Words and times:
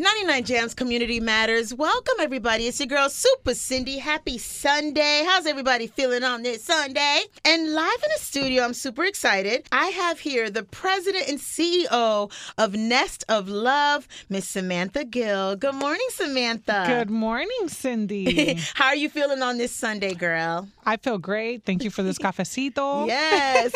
No, 0.00 0.08
99 0.26 0.44
JAMZ 0.44 0.76
Community 0.76 1.18
Matters. 1.18 1.72
Welcome, 1.72 2.16
everybody. 2.20 2.66
It's 2.66 2.78
your 2.78 2.88
girl, 2.88 3.08
Super 3.08 3.54
Cindy. 3.54 3.96
Happy 3.96 4.36
Sunday. 4.36 5.24
How's 5.26 5.46
everybody 5.46 5.86
feeling 5.86 6.24
on 6.24 6.42
this 6.42 6.62
Sunday? 6.62 7.20
And 7.42 7.72
live 7.72 7.94
in 7.94 8.10
the 8.14 8.22
studio, 8.22 8.64
I'm 8.64 8.74
super 8.74 9.04
excited. 9.04 9.66
I 9.72 9.86
have 9.86 10.18
here 10.20 10.50
the 10.50 10.62
president 10.62 11.26
and 11.26 11.38
CEO 11.38 12.30
of 12.58 12.74
Nest 12.74 13.24
of 13.30 13.48
Love, 13.48 14.06
Miss 14.28 14.46
Samantha 14.46 15.04
Gil. 15.04 15.56
Good 15.56 15.76
morning, 15.76 16.06
Samantha. 16.10 16.84
Good 16.86 17.08
morning, 17.10 17.68
Cindy. 17.68 18.58
How 18.74 18.88
are 18.88 18.96
you 18.96 19.08
feeling 19.08 19.40
on 19.40 19.56
this 19.56 19.72
Sunday, 19.72 20.12
girl? 20.12 20.68
I 20.84 20.98
feel 20.98 21.16
great. 21.16 21.64
Thank 21.64 21.82
you 21.82 21.88
for 21.90 22.02
this 22.02 22.18
cafecito. 22.24 23.06
Yes. 23.06 23.72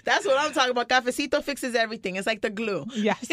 That's 0.04 0.24
what 0.24 0.38
I'm 0.38 0.54
talking 0.54 0.70
about. 0.70 0.88
Cafecito 0.88 1.42
fixes 1.42 1.74
everything. 1.74 2.16
It's 2.16 2.26
like 2.26 2.40
the 2.40 2.50
glue. 2.50 2.86
Yes. 2.94 3.28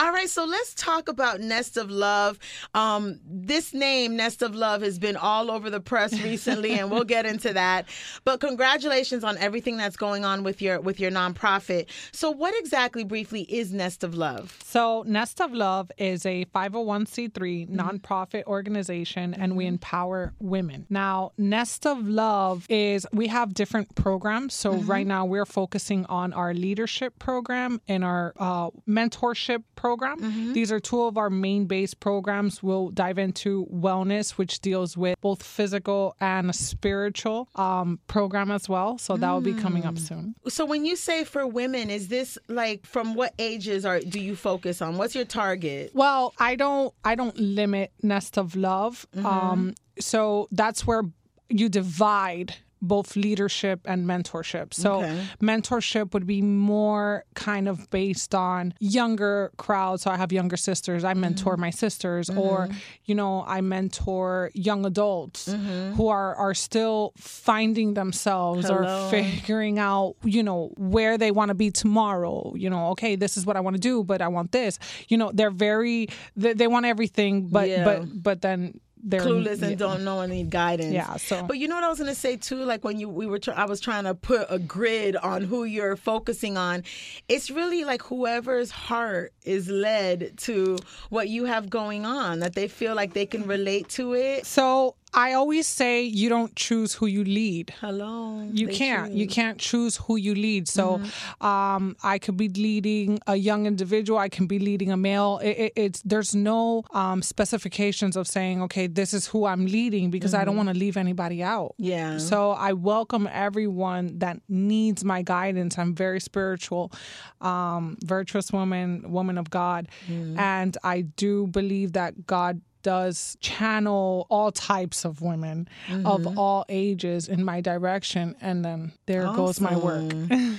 All 0.00 0.10
right, 0.10 0.28
so 0.28 0.44
let's 0.44 0.74
talk 0.74 1.08
about 1.08 1.43
Nest 1.48 1.76
of 1.76 1.90
Love. 1.90 2.38
Um, 2.74 3.20
this 3.26 3.72
name, 3.74 4.16
Nest 4.16 4.42
of 4.42 4.54
Love, 4.54 4.82
has 4.82 4.98
been 4.98 5.16
all 5.16 5.50
over 5.50 5.70
the 5.70 5.80
press 5.80 6.12
recently, 6.22 6.72
and 6.78 6.90
we'll 6.90 7.04
get 7.04 7.26
into 7.26 7.52
that. 7.52 7.86
But 8.24 8.40
congratulations 8.40 9.24
on 9.24 9.36
everything 9.38 9.76
that's 9.76 9.96
going 9.96 10.24
on 10.24 10.42
with 10.44 10.60
your 10.62 10.80
with 10.80 10.98
your 11.00 11.10
nonprofit. 11.10 11.86
So, 12.12 12.30
what 12.30 12.54
exactly, 12.58 13.04
briefly, 13.04 13.42
is 13.42 13.72
Nest 13.72 14.04
of 14.04 14.14
Love? 14.14 14.58
So, 14.64 15.04
Nest 15.06 15.40
of 15.40 15.52
Love 15.52 15.90
is 15.98 16.24
a 16.26 16.44
501c3 16.46 17.34
Mm-hmm. 17.34 17.78
nonprofit 17.80 18.44
organization, 18.44 19.34
and 19.34 19.56
we 19.56 19.66
empower 19.66 20.32
women. 20.40 20.86
Now, 20.90 21.32
Nest 21.38 21.86
of 21.86 22.06
Love 22.08 22.66
is 22.68 23.06
we 23.12 23.28
have 23.28 23.54
different 23.54 23.94
programs. 23.94 24.54
So, 24.54 24.74
Mm-hmm. 24.74 24.90
right 24.90 25.06
now 25.06 25.24
we're 25.24 25.46
focusing 25.46 26.04
on 26.06 26.32
our 26.32 26.52
leadership 26.54 27.18
program 27.18 27.80
and 27.86 28.02
our 28.04 28.32
uh, 28.38 28.70
mentorship 28.88 29.62
program. 29.76 30.18
Mm-hmm. 30.20 30.52
These 30.52 30.72
are 30.72 30.80
two 30.80 31.02
of 31.02 31.16
our 31.16 31.30
main 31.34 31.66
base 31.66 31.94
programs. 31.94 32.62
We'll 32.62 32.90
dive 32.90 33.18
into 33.18 33.66
wellness, 33.72 34.32
which 34.32 34.60
deals 34.60 34.96
with 34.96 35.20
both 35.20 35.42
physical 35.42 36.16
and 36.20 36.54
spiritual 36.54 37.48
um, 37.54 37.98
program 38.06 38.50
as 38.50 38.68
well. 38.68 38.98
So, 38.98 39.16
that 39.16 39.30
will 39.30 39.40
be 39.40 39.54
coming 39.54 39.84
up 39.84 39.98
soon. 39.98 40.34
So, 40.48 40.64
when 40.64 40.84
you 40.84 40.96
say 40.96 41.24
for 41.24 41.46
women, 41.46 41.90
is 41.90 42.08
this 42.08 42.38
like 42.48 42.86
from 42.86 43.14
what 43.14 43.34
ages 43.38 43.84
are 43.84 44.00
do 44.00 44.20
you 44.20 44.36
focus 44.36 44.80
on? 44.80 44.96
What's 44.96 45.14
your 45.14 45.24
target? 45.24 45.90
Well, 45.94 46.34
I 46.38 46.56
don't 46.56 46.94
I 47.04 47.14
don't 47.14 47.36
limit 47.38 47.92
Nest 48.02 48.38
of 48.38 48.56
Love. 48.56 49.06
Mm-hmm. 49.14 49.26
Um 49.26 49.74
so 49.98 50.48
that's 50.50 50.86
where 50.86 51.02
you 51.48 51.68
divide 51.68 52.54
both 52.88 53.16
leadership 53.16 53.80
and 53.84 54.06
mentorship. 54.06 54.72
So 54.74 54.90
Okay. 55.04 55.24
mentorship 55.42 56.12
would 56.14 56.26
be 56.26 56.40
more 56.42 57.24
kind 57.34 57.68
of 57.68 57.88
based 57.90 58.34
on 58.34 58.74
younger 58.80 59.50
crowds. 59.56 60.02
So 60.02 60.10
I 60.10 60.16
have 60.16 60.32
younger 60.32 60.56
sisters. 60.56 61.02
I 61.04 61.12
Mm-hmm. 61.12 61.20
mentor 61.20 61.56
my 61.56 61.70
sisters 61.70 62.30
or 62.30 62.68
you 63.04 63.14
know, 63.14 63.44
I 63.46 63.60
mentor 63.60 64.50
young 64.54 64.84
adults 64.86 65.48
Mm-hmm. 65.48 65.94
who 65.94 66.08
are 66.08 66.34
are 66.36 66.54
still 66.54 67.12
finding 67.16 67.94
themselves 67.94 68.66
Hello. 68.68 68.82
or 68.82 69.08
figuring 69.10 69.78
out, 69.78 70.14
you 70.24 70.42
know, 70.42 70.72
where 70.76 71.16
they 71.18 71.30
want 71.30 71.48
to 71.50 71.54
be 71.54 71.70
tomorrow. 71.70 72.52
You 72.56 72.70
know, 72.70 72.88
okay, 72.90 73.16
this 73.16 73.36
is 73.36 73.46
what 73.46 73.56
I 73.56 73.60
want 73.60 73.74
to 73.76 73.80
do, 73.80 74.04
but 74.04 74.20
I 74.22 74.28
want 74.28 74.52
this. 74.52 74.78
You 75.08 75.16
know, 75.18 75.30
they're 75.32 75.50
very 75.50 76.08
they, 76.36 76.52
they 76.54 76.66
want 76.66 76.86
everything, 76.86 77.48
but 77.48 77.68
Yeah. 77.68 77.84
but 77.84 78.22
but 78.22 78.40
then 78.42 78.80
they're 79.06 79.20
clueless 79.20 79.60
and 79.60 79.72
yeah. 79.72 79.76
don't 79.76 80.02
know 80.02 80.20
and 80.20 80.32
need 80.32 80.50
guidance. 80.50 80.92
Yeah, 80.92 81.16
so- 81.16 81.42
but 81.44 81.58
you 81.58 81.68
know 81.68 81.74
what 81.74 81.84
I 81.84 81.88
was 81.88 81.98
gonna 81.98 82.14
say 82.14 82.36
too. 82.36 82.64
Like 82.64 82.82
when 82.84 82.98
you 82.98 83.08
we 83.08 83.26
were, 83.26 83.38
I 83.54 83.66
was 83.66 83.80
trying 83.80 84.04
to 84.04 84.14
put 84.14 84.46
a 84.48 84.58
grid 84.58 85.14
on 85.16 85.42
who 85.42 85.64
you're 85.64 85.96
focusing 85.96 86.56
on. 86.56 86.82
It's 87.28 87.50
really 87.50 87.84
like 87.84 88.02
whoever's 88.02 88.70
heart 88.70 89.32
is 89.44 89.68
led 89.68 90.38
to 90.38 90.78
what 91.10 91.28
you 91.28 91.44
have 91.44 91.68
going 91.68 92.06
on, 92.06 92.40
that 92.40 92.54
they 92.54 92.66
feel 92.66 92.94
like 92.94 93.12
they 93.12 93.26
can 93.26 93.46
relate 93.46 93.88
to 93.90 94.14
it. 94.14 94.46
So 94.46 94.96
I 95.14 95.34
always 95.34 95.66
say 95.66 96.02
you 96.02 96.28
don't 96.28 96.54
choose 96.56 96.92
who 96.94 97.06
you 97.06 97.22
lead. 97.22 97.72
Hello, 97.80 98.42
You 98.52 98.68
can't. 98.68 99.12
You 99.12 99.26
choose. 99.26 99.34
can't 99.34 99.58
choose 99.58 99.96
who 99.96 100.16
you 100.16 100.34
lead. 100.34 100.66
So, 100.68 101.00
um, 101.40 101.96
I 102.02 102.18
could 102.18 102.36
be 102.36 102.48
leading 102.48 103.20
a 103.26 103.36
young 103.36 103.66
individual. 103.66 104.18
I 104.18 104.28
can 104.28 104.46
be 104.46 104.58
leading 104.58 104.90
a 104.90 104.96
male. 104.96 105.38
It, 105.42 105.48
it, 105.48 105.72
it's 105.76 106.02
there's 106.02 106.34
no 106.34 106.82
um, 106.92 107.22
specifications 107.22 108.16
of 108.16 108.26
saying, 108.26 108.60
okay, 108.62 108.88
this 108.88 109.14
is 109.14 109.28
who 109.28 109.44
I'm 109.46 109.66
leading 109.66 110.10
because 110.10 110.34
I 110.34 110.44
don't 110.44 110.56
want 110.56 110.68
to 110.70 110.74
leave 110.74 110.96
anybody 110.96 111.42
out. 111.42 111.74
Yeah. 111.78 112.18
So 112.18 112.50
I 112.50 112.72
welcome 112.72 113.28
everyone 113.32 114.18
that 114.18 114.40
needs 114.48 115.04
my 115.04 115.22
guidance. 115.22 115.78
I'm 115.78 115.94
very 115.94 116.20
spiritual, 116.20 116.92
um, 117.40 117.96
virtuous 118.04 118.52
woman, 118.52 119.10
woman 119.10 119.38
of 119.38 119.48
God, 119.50 119.88
and 120.36 120.76
I 120.82 121.02
do 121.02 121.46
believe 121.46 121.92
that 121.92 122.26
God 122.26 122.60
does 122.84 123.36
channel 123.40 124.26
all 124.30 124.52
types 124.52 125.04
of 125.04 125.20
women 125.22 125.66
of 126.04 126.38
all 126.38 126.64
ages 126.68 127.26
in 127.28 127.42
my 127.44 127.60
direction 127.60 128.36
and 128.40 128.64
then 128.64 128.92
there 129.06 129.24
goes 129.34 129.60
my 129.60 129.74
work. 129.76 130.04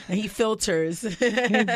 He 0.09 0.27
filters. 0.27 1.01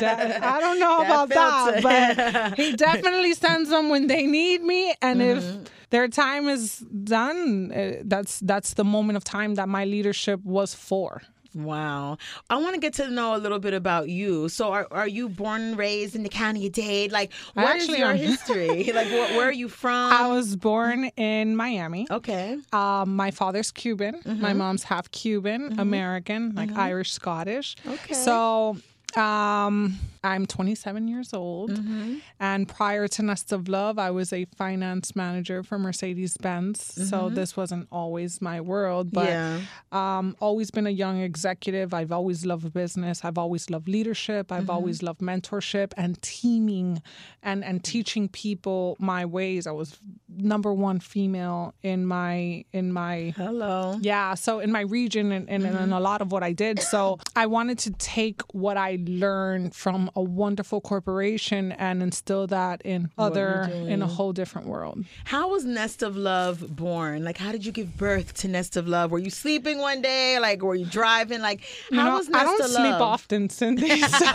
That- 0.03 0.43
i 0.43 0.59
don't 0.59 0.79
know 0.79 0.97
That 1.03 1.23
about 1.23 1.73
filter. 1.73 1.81
that 1.81 2.49
but 2.51 2.59
he 2.59 2.75
definitely 2.87 3.33
sends 3.33 3.69
them 3.69 3.89
when 3.89 4.07
they 4.07 4.25
need 4.25 4.61
me 4.63 4.93
and 5.01 5.21
if 5.21 5.43
their 5.91 6.07
time 6.07 6.47
is 6.49 6.79
done 6.79 7.71
uh, 7.71 8.01
that's 8.05 8.39
that's 8.41 8.73
the 8.73 8.83
moment 8.83 9.17
of 9.17 9.23
time 9.23 9.55
that 9.55 9.69
my 9.69 9.85
leadership 9.85 10.39
was 10.43 10.73
for 10.73 11.21
Wow. 11.55 12.17
I 12.49 12.57
want 12.57 12.75
to 12.75 12.79
get 12.79 12.93
to 12.95 13.09
know 13.09 13.35
a 13.35 13.39
little 13.39 13.59
bit 13.59 13.73
about 13.73 14.09
you. 14.09 14.49
So, 14.49 14.71
are, 14.71 14.87
are 14.91 15.07
you 15.07 15.29
born 15.29 15.61
and 15.61 15.77
raised 15.77 16.15
in 16.15 16.23
the 16.23 16.29
county 16.29 16.67
of 16.67 16.73
Dade? 16.73 17.11
Like, 17.11 17.31
what 17.53 17.75
is 17.77 17.87
your 17.89 18.13
history? 18.15 18.91
like, 18.93 19.07
wh- 19.07 19.35
where 19.35 19.47
are 19.47 19.51
you 19.51 19.67
from? 19.67 20.11
i 20.11 20.27
was 20.27 20.55
born 20.55 21.05
in 21.17 21.55
miami 21.55 22.07
okay. 22.11 22.57
um, 22.73 23.15
my 23.15 23.31
father's 23.31 23.71
Cuban. 23.71 24.21
My 24.25 24.53
mom's 24.53 24.83
half 24.83 25.09
Cuban, 25.11 25.79
American, 25.79 26.53
like 26.55 26.71
Irish, 26.75 27.11
Scottish. 27.11 27.75
Okay. 27.85 28.13
So 28.13 28.77
um, 29.15 29.97
I'm 30.23 30.45
27 30.45 31.07
years 31.07 31.33
old. 31.33 31.71
Mm-hmm. 31.71 32.17
And 32.39 32.67
prior 32.67 33.07
to 33.07 33.23
Nest 33.23 33.51
of 33.51 33.67
Love, 33.69 33.97
I 33.97 34.11
was 34.11 34.33
a 34.33 34.45
finance 34.57 35.15
manager 35.15 35.63
for 35.63 35.79
Mercedes 35.79 36.35
Benz. 36.37 36.83
So 37.09 37.25
mm-hmm. 37.25 37.35
this 37.35 37.55
wasn't 37.55 37.87
always 37.91 38.41
my 38.41 38.59
world, 38.59 39.11
but 39.11 39.29
Yeah. 39.29 39.61
um, 39.91 40.35
always 40.41 40.71
been 40.71 40.87
a 40.87 40.91
young 40.91 41.19
executive. 41.19 41.93
I've 41.93 42.11
always 42.11 42.45
loved 42.45 42.73
business. 42.73 43.23
I've 43.23 43.37
always 43.37 43.69
loved 43.69 43.87
leadership. 43.87 44.51
I've 44.51 44.63
mm-hmm. 44.63 44.71
always 44.71 45.01
loved 45.01 45.21
mentorship 45.21 45.93
and 45.95 46.21
teaming 46.21 47.01
and, 47.41 47.63
and 47.63 47.83
teaching 47.83 48.27
people 48.27 48.97
my 48.99 49.25
ways. 49.25 49.67
I 49.67 49.71
was 49.71 49.99
number 50.27 50.73
one 50.73 50.99
female 50.99 51.73
in 51.81 52.05
my 52.05 52.63
in 52.71 52.91
my 52.93 53.33
Hello. 53.35 53.97
yeah, 54.01 54.33
so 54.35 54.59
in 54.59 54.71
my 54.71 54.81
region 54.81 55.31
and, 55.31 55.49
and, 55.49 55.65
and 55.65 55.93
a 55.93 55.99
lot 55.99 56.21
of 56.21 56.31
what 56.31 56.43
I 56.43 56.53
did. 56.53 56.79
So 56.79 57.19
I 57.35 57.45
wanted 57.45 57.79
to 57.79 57.91
take 57.91 58.41
what 58.53 58.77
I 58.77 58.99
learned 59.05 59.75
from 59.75 60.08
a 60.15 60.21
wonderful 60.21 60.81
corporation 60.81 61.71
and 61.73 62.01
instill 62.03 62.47
that 62.47 62.81
in 62.83 63.09
other 63.17 63.63
in 63.87 64.01
a 64.01 64.07
whole 64.07 64.33
different 64.33 64.67
world. 64.67 65.05
How 65.25 65.49
was 65.49 65.65
Nest 65.65 66.03
of 66.03 66.15
Love 66.15 66.75
born? 66.75 67.23
Like, 67.23 67.37
how 67.37 67.51
did 67.51 67.65
you 67.65 67.71
give 67.71 67.97
birth 67.97 68.33
to 68.35 68.47
Nest 68.47 68.77
of 68.77 68.87
Love? 68.87 69.11
Were 69.11 69.19
you 69.19 69.29
sleeping 69.29 69.79
one 69.79 70.01
day? 70.01 70.39
Like, 70.39 70.61
were 70.61 70.75
you 70.75 70.85
driving? 70.85 71.41
Like, 71.41 71.61
how 71.61 71.97
You 71.97 71.97
know, 71.97 72.17
was 72.17 72.29
Nest 72.29 72.43
of 72.45 72.49
Love? 72.59 72.59
I 72.59 72.59
don't 72.59 72.69
sleep 72.69 73.01
often, 73.01 73.49
Cindy. 73.49 73.89
So. 74.09 74.25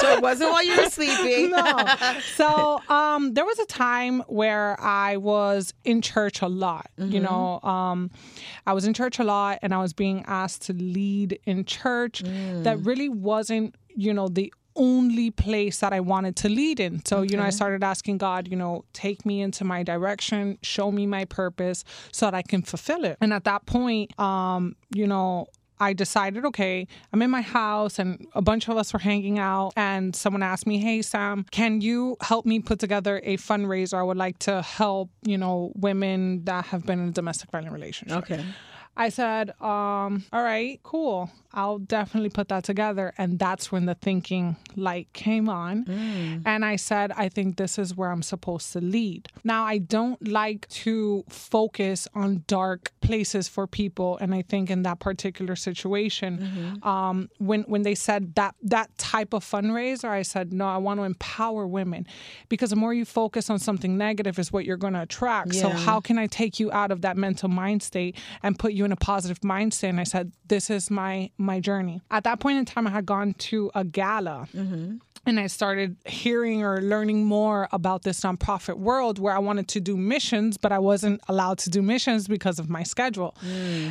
so 0.00 0.12
it 0.14 0.22
wasn't 0.22 0.50
while 0.50 0.64
you 0.64 0.76
were 0.76 0.90
sleeping. 0.90 1.50
no. 1.50 1.84
So 2.36 2.80
um, 2.88 3.34
there 3.34 3.44
was 3.44 3.58
a 3.58 3.66
time 3.66 4.20
where 4.26 4.80
I 4.80 5.16
was 5.16 5.72
in 5.84 6.00
church 6.02 6.40
a 6.42 6.48
lot. 6.48 6.86
You 6.96 7.20
know, 7.20 7.60
um, 7.62 8.10
I 8.66 8.72
was 8.72 8.84
in 8.84 8.94
church 8.94 9.18
a 9.18 9.24
lot, 9.24 9.58
and 9.62 9.74
I 9.74 9.78
was 9.78 9.92
being 9.92 10.24
asked 10.26 10.62
to 10.62 10.72
lead 10.72 11.38
in 11.44 11.64
church. 11.64 12.22
That 12.24 12.78
really 12.80 13.08
wasn't, 13.08 13.74
you 13.94 14.12
know, 14.14 14.28
the 14.28 14.52
only 14.76 15.30
place 15.30 15.80
that 15.80 15.92
I 15.92 16.00
wanted 16.00 16.36
to 16.36 16.48
lead 16.48 16.80
in. 16.80 17.04
So, 17.04 17.22
you 17.22 17.36
know, 17.36 17.42
I 17.42 17.50
started 17.50 17.82
asking 17.84 18.18
God, 18.18 18.48
you 18.48 18.56
know, 18.56 18.84
take 18.92 19.26
me 19.26 19.40
into 19.40 19.64
my 19.64 19.82
direction, 19.82 20.58
show 20.62 20.90
me 20.90 21.06
my 21.06 21.24
purpose 21.24 21.84
so 22.12 22.26
that 22.26 22.34
I 22.34 22.42
can 22.42 22.62
fulfill 22.62 23.04
it. 23.04 23.18
And 23.20 23.32
at 23.32 23.44
that 23.44 23.66
point, 23.66 24.18
um, 24.18 24.76
you 24.94 25.06
know, 25.06 25.46
I 25.82 25.94
decided, 25.94 26.44
okay, 26.44 26.86
I'm 27.12 27.22
in 27.22 27.30
my 27.30 27.40
house 27.40 27.98
and 27.98 28.24
a 28.34 28.42
bunch 28.42 28.68
of 28.68 28.76
us 28.76 28.92
were 28.92 29.00
hanging 29.00 29.40
out, 29.40 29.72
and 29.76 30.14
someone 30.14 30.42
asked 30.42 30.64
me, 30.64 30.78
Hey, 30.78 31.02
Sam, 31.02 31.44
can 31.50 31.80
you 31.80 32.16
help 32.20 32.46
me 32.46 32.60
put 32.60 32.78
together 32.78 33.20
a 33.24 33.36
fundraiser? 33.36 33.98
I 33.98 34.04
would 34.04 34.16
like 34.16 34.38
to 34.40 34.62
help, 34.62 35.10
you 35.22 35.36
know, 35.36 35.72
women 35.74 36.44
that 36.44 36.66
have 36.66 36.86
been 36.86 37.00
in 37.00 37.08
a 37.08 37.12
domestic 37.12 37.50
violent 37.50 37.72
relationship. 37.72 38.18
Okay. 38.18 38.44
I 38.96 39.08
said, 39.08 39.50
um, 39.60 40.24
all 40.32 40.42
right, 40.42 40.78
cool. 40.84 41.30
I'll 41.54 41.78
definitely 41.78 42.30
put 42.30 42.48
that 42.48 42.64
together. 42.64 43.12
And 43.18 43.38
that's 43.38 43.70
when 43.70 43.86
the 43.86 43.94
thinking 43.94 44.56
light 44.76 45.12
came 45.12 45.48
on. 45.48 45.84
Mm. 45.84 46.42
And 46.46 46.64
I 46.64 46.76
said, 46.76 47.12
I 47.12 47.28
think 47.28 47.56
this 47.56 47.78
is 47.78 47.94
where 47.96 48.10
I'm 48.10 48.22
supposed 48.22 48.72
to 48.72 48.80
lead. 48.80 49.28
Now, 49.44 49.64
I 49.64 49.78
don't 49.78 50.26
like 50.26 50.68
to 50.68 51.24
focus 51.28 52.08
on 52.14 52.44
dark 52.46 52.92
places 53.00 53.48
for 53.48 53.66
people. 53.66 54.18
And 54.18 54.34
I 54.34 54.42
think 54.42 54.70
in 54.70 54.82
that 54.82 55.00
particular 55.00 55.56
situation, 55.56 56.32
Mm-hmm. 56.32 56.88
um, 56.88 57.28
when, 57.38 57.62
when 57.62 57.82
they 57.82 57.94
said 57.94 58.34
that, 58.34 58.54
that 58.62 58.96
type 58.98 59.32
of 59.32 59.44
fundraiser, 59.44 60.08
I 60.08 60.22
said, 60.22 60.52
no, 60.52 60.66
I 60.66 60.76
want 60.76 61.00
to 61.00 61.04
empower 61.04 61.66
women 61.66 62.06
because 62.48 62.70
the 62.70 62.76
more 62.76 62.94
you 62.94 63.04
focus 63.04 63.50
on 63.50 63.58
something 63.58 63.96
negative 63.96 64.38
is 64.38 64.52
what 64.52 64.64
you're 64.64 64.76
going 64.76 64.94
to 64.94 65.02
attract. 65.02 65.54
So 65.54 65.68
how 65.68 66.00
can 66.00 66.18
I 66.18 66.26
take 66.26 66.58
you 66.60 66.70
out 66.72 66.90
of 66.90 67.02
that 67.02 67.16
mental 67.16 67.48
mind 67.48 67.82
state 67.82 68.16
and 68.42 68.58
put 68.58 68.72
you 68.72 68.84
in 68.84 68.92
a 68.92 68.96
positive 68.96 69.42
mind 69.44 69.74
state? 69.74 69.88
And 69.90 70.00
I 70.00 70.04
said, 70.04 70.32
this 70.48 70.70
is 70.70 70.90
my 70.90 71.30
my 71.42 71.60
journey. 71.60 72.00
At 72.10 72.24
that 72.24 72.40
point 72.40 72.58
in 72.58 72.64
time, 72.64 72.86
I 72.86 72.90
had 72.90 73.06
gone 73.06 73.34
to 73.34 73.70
a 73.74 73.84
gala. 73.84 74.48
Mm-hmm. 74.54 74.96
And 75.24 75.38
I 75.38 75.46
started 75.46 75.96
hearing 76.04 76.64
or 76.64 76.80
learning 76.80 77.24
more 77.24 77.68
about 77.70 78.02
this 78.02 78.20
nonprofit 78.22 78.78
world 78.78 79.18
where 79.18 79.34
I 79.34 79.38
wanted 79.38 79.68
to 79.68 79.80
do 79.80 79.96
missions, 79.96 80.56
but 80.56 80.72
I 80.72 80.80
wasn't 80.80 81.20
allowed 81.28 81.58
to 81.58 81.70
do 81.70 81.80
missions 81.80 82.26
because 82.26 82.58
of 82.58 82.68
my 82.68 82.82
schedule. 82.82 83.36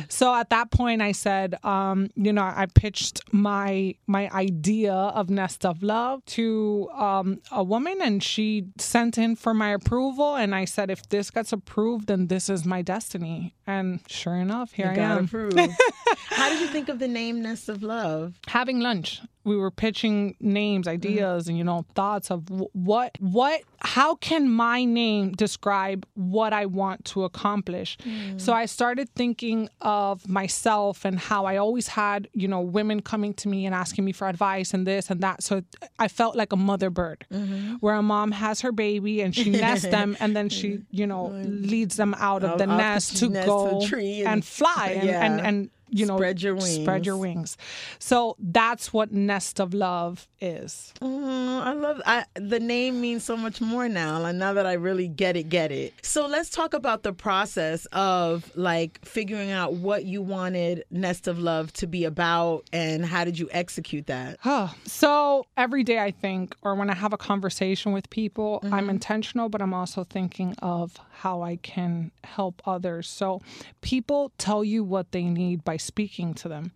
So 0.08 0.34
at 0.34 0.50
that 0.50 0.70
point, 0.70 1.00
I 1.00 1.12
said, 1.12 1.56
um, 1.64 2.10
you 2.16 2.32
know, 2.32 2.42
I 2.42 2.66
pitched 2.74 3.20
my 3.32 3.94
my 4.06 4.28
idea 4.30 4.92
of 4.92 5.30
Nest 5.30 5.64
of 5.64 5.82
Love 5.82 6.24
to 6.26 6.88
um, 6.94 7.40
a 7.50 7.62
woman, 7.62 7.98
and 8.02 8.22
she 8.22 8.66
sent 8.78 9.16
in 9.16 9.36
for 9.36 9.54
my 9.54 9.70
approval. 9.70 10.34
And 10.34 10.54
I 10.54 10.66
said, 10.66 10.90
if 10.90 11.08
this 11.08 11.30
gets 11.30 11.52
approved, 11.52 12.08
then 12.08 12.26
this 12.26 12.50
is 12.50 12.64
my 12.64 12.82
destiny. 12.82 13.54
And 13.66 14.00
sure 14.06 14.36
enough, 14.36 14.72
here 14.72 14.88
I 14.88 14.96
Got 14.96 15.18
am 15.18 15.24
approved. 15.24 15.58
How 16.28 16.50
did 16.50 16.60
you 16.60 16.66
think 16.66 16.88
of 16.88 16.98
the 16.98 17.08
name 17.08 17.42
Nest 17.42 17.68
of 17.68 17.82
Love? 17.82 18.34
having 18.48 18.80
lunch 18.80 19.20
we 19.44 19.56
were 19.56 19.70
pitching 19.70 20.36
names 20.40 20.86
mm-hmm. 20.86 20.94
ideas 20.94 21.48
and 21.48 21.58
you 21.58 21.64
know 21.64 21.84
thoughts 21.94 22.30
of 22.30 22.48
what 22.72 23.16
what 23.20 23.62
how 23.80 24.14
can 24.16 24.48
my 24.48 24.84
name 24.84 25.32
describe 25.32 26.06
what 26.14 26.52
i 26.52 26.66
want 26.66 27.04
to 27.04 27.24
accomplish? 27.24 27.98
Mm. 27.98 28.40
So 28.40 28.52
i 28.52 28.66
started 28.66 29.08
thinking 29.14 29.68
of 29.80 30.28
myself 30.28 31.04
and 31.04 31.18
how 31.18 31.44
i 31.44 31.56
always 31.56 31.88
had 31.88 32.28
you 32.32 32.48
know 32.48 32.60
women 32.60 33.00
coming 33.00 33.34
to 33.34 33.48
me 33.48 33.66
and 33.66 33.74
asking 33.74 34.04
me 34.04 34.12
for 34.12 34.28
advice 34.28 34.74
and 34.74 34.86
this 34.86 35.10
and 35.10 35.20
that. 35.20 35.42
So 35.42 35.62
i 35.98 36.08
felt 36.08 36.36
like 36.36 36.52
a 36.52 36.56
mother 36.56 36.90
bird 36.90 37.26
mm-hmm. 37.32 37.74
where 37.80 37.94
a 37.94 38.02
mom 38.02 38.32
has 38.32 38.60
her 38.60 38.72
baby 38.72 39.20
and 39.20 39.34
she 39.34 39.50
nests 39.50 39.86
them 39.86 40.16
and 40.20 40.36
then 40.36 40.48
she 40.48 40.80
you 40.90 41.06
know 41.06 41.26
leads 41.44 41.96
them 41.96 42.14
out 42.18 42.44
of 42.44 42.58
the 42.58 42.66
nest 42.66 43.16
to 43.18 43.28
nest 43.28 43.46
go 43.46 43.86
tree 43.86 44.20
and- 44.20 44.28
and 44.28 44.44
fly 44.44 44.96
and, 44.96 45.08
Yeah. 45.08 45.24
and 45.24 45.40
and 45.40 45.70
you 45.92 46.06
know 46.06 46.16
Spread 46.16 46.42
your 46.42 46.54
wings. 46.54 46.74
spread 46.74 47.06
your 47.06 47.16
wings 47.16 47.56
so 47.98 48.36
that's 48.38 48.92
what 48.92 49.12
nest 49.12 49.60
of 49.60 49.74
love 49.74 50.26
is 50.40 50.92
Oh, 51.00 51.60
I 51.60 51.72
love 51.72 52.00
I, 52.06 52.24
the 52.34 52.60
name 52.60 53.00
means 53.00 53.24
so 53.24 53.36
much 53.36 53.60
more 53.60 53.88
now. 53.88 54.24
And 54.24 54.38
now 54.38 54.52
that 54.54 54.66
I 54.66 54.74
really 54.74 55.08
get 55.08 55.36
it, 55.36 55.48
get 55.48 55.70
it. 55.72 55.94
So 56.02 56.26
let's 56.26 56.50
talk 56.50 56.74
about 56.74 57.02
the 57.02 57.12
process 57.12 57.86
of 57.86 58.50
like 58.56 59.04
figuring 59.04 59.50
out 59.50 59.74
what 59.74 60.04
you 60.04 60.22
wanted 60.22 60.84
Nest 60.90 61.28
of 61.28 61.38
Love 61.38 61.72
to 61.74 61.86
be 61.86 62.04
about 62.04 62.64
and 62.72 63.04
how 63.04 63.24
did 63.24 63.38
you 63.38 63.48
execute 63.52 64.06
that? 64.06 64.38
so 64.84 65.44
every 65.56 65.84
day 65.84 65.98
i 65.98 66.10
think 66.10 66.56
or 66.62 66.74
when 66.74 66.90
i 66.90 66.94
have 66.94 67.12
a 67.12 67.16
conversation 67.16 67.92
with 67.92 68.08
people 68.10 68.60
i'm 68.64 68.70
mm-hmm. 68.70 68.90
intentional 68.90 69.48
but 69.48 69.60
i'm 69.60 69.74
also 69.74 70.04
thinking 70.04 70.54
of 70.62 70.98
how 71.12 71.42
i 71.42 71.56
can 71.56 72.10
help 72.24 72.62
others 72.66 73.08
so 73.08 73.40
people 73.80 74.32
tell 74.38 74.64
you 74.64 74.82
what 74.82 75.12
they 75.12 75.24
need 75.24 75.64
by 75.64 75.76
speaking 75.82 76.34
to 76.34 76.48
them 76.48 76.72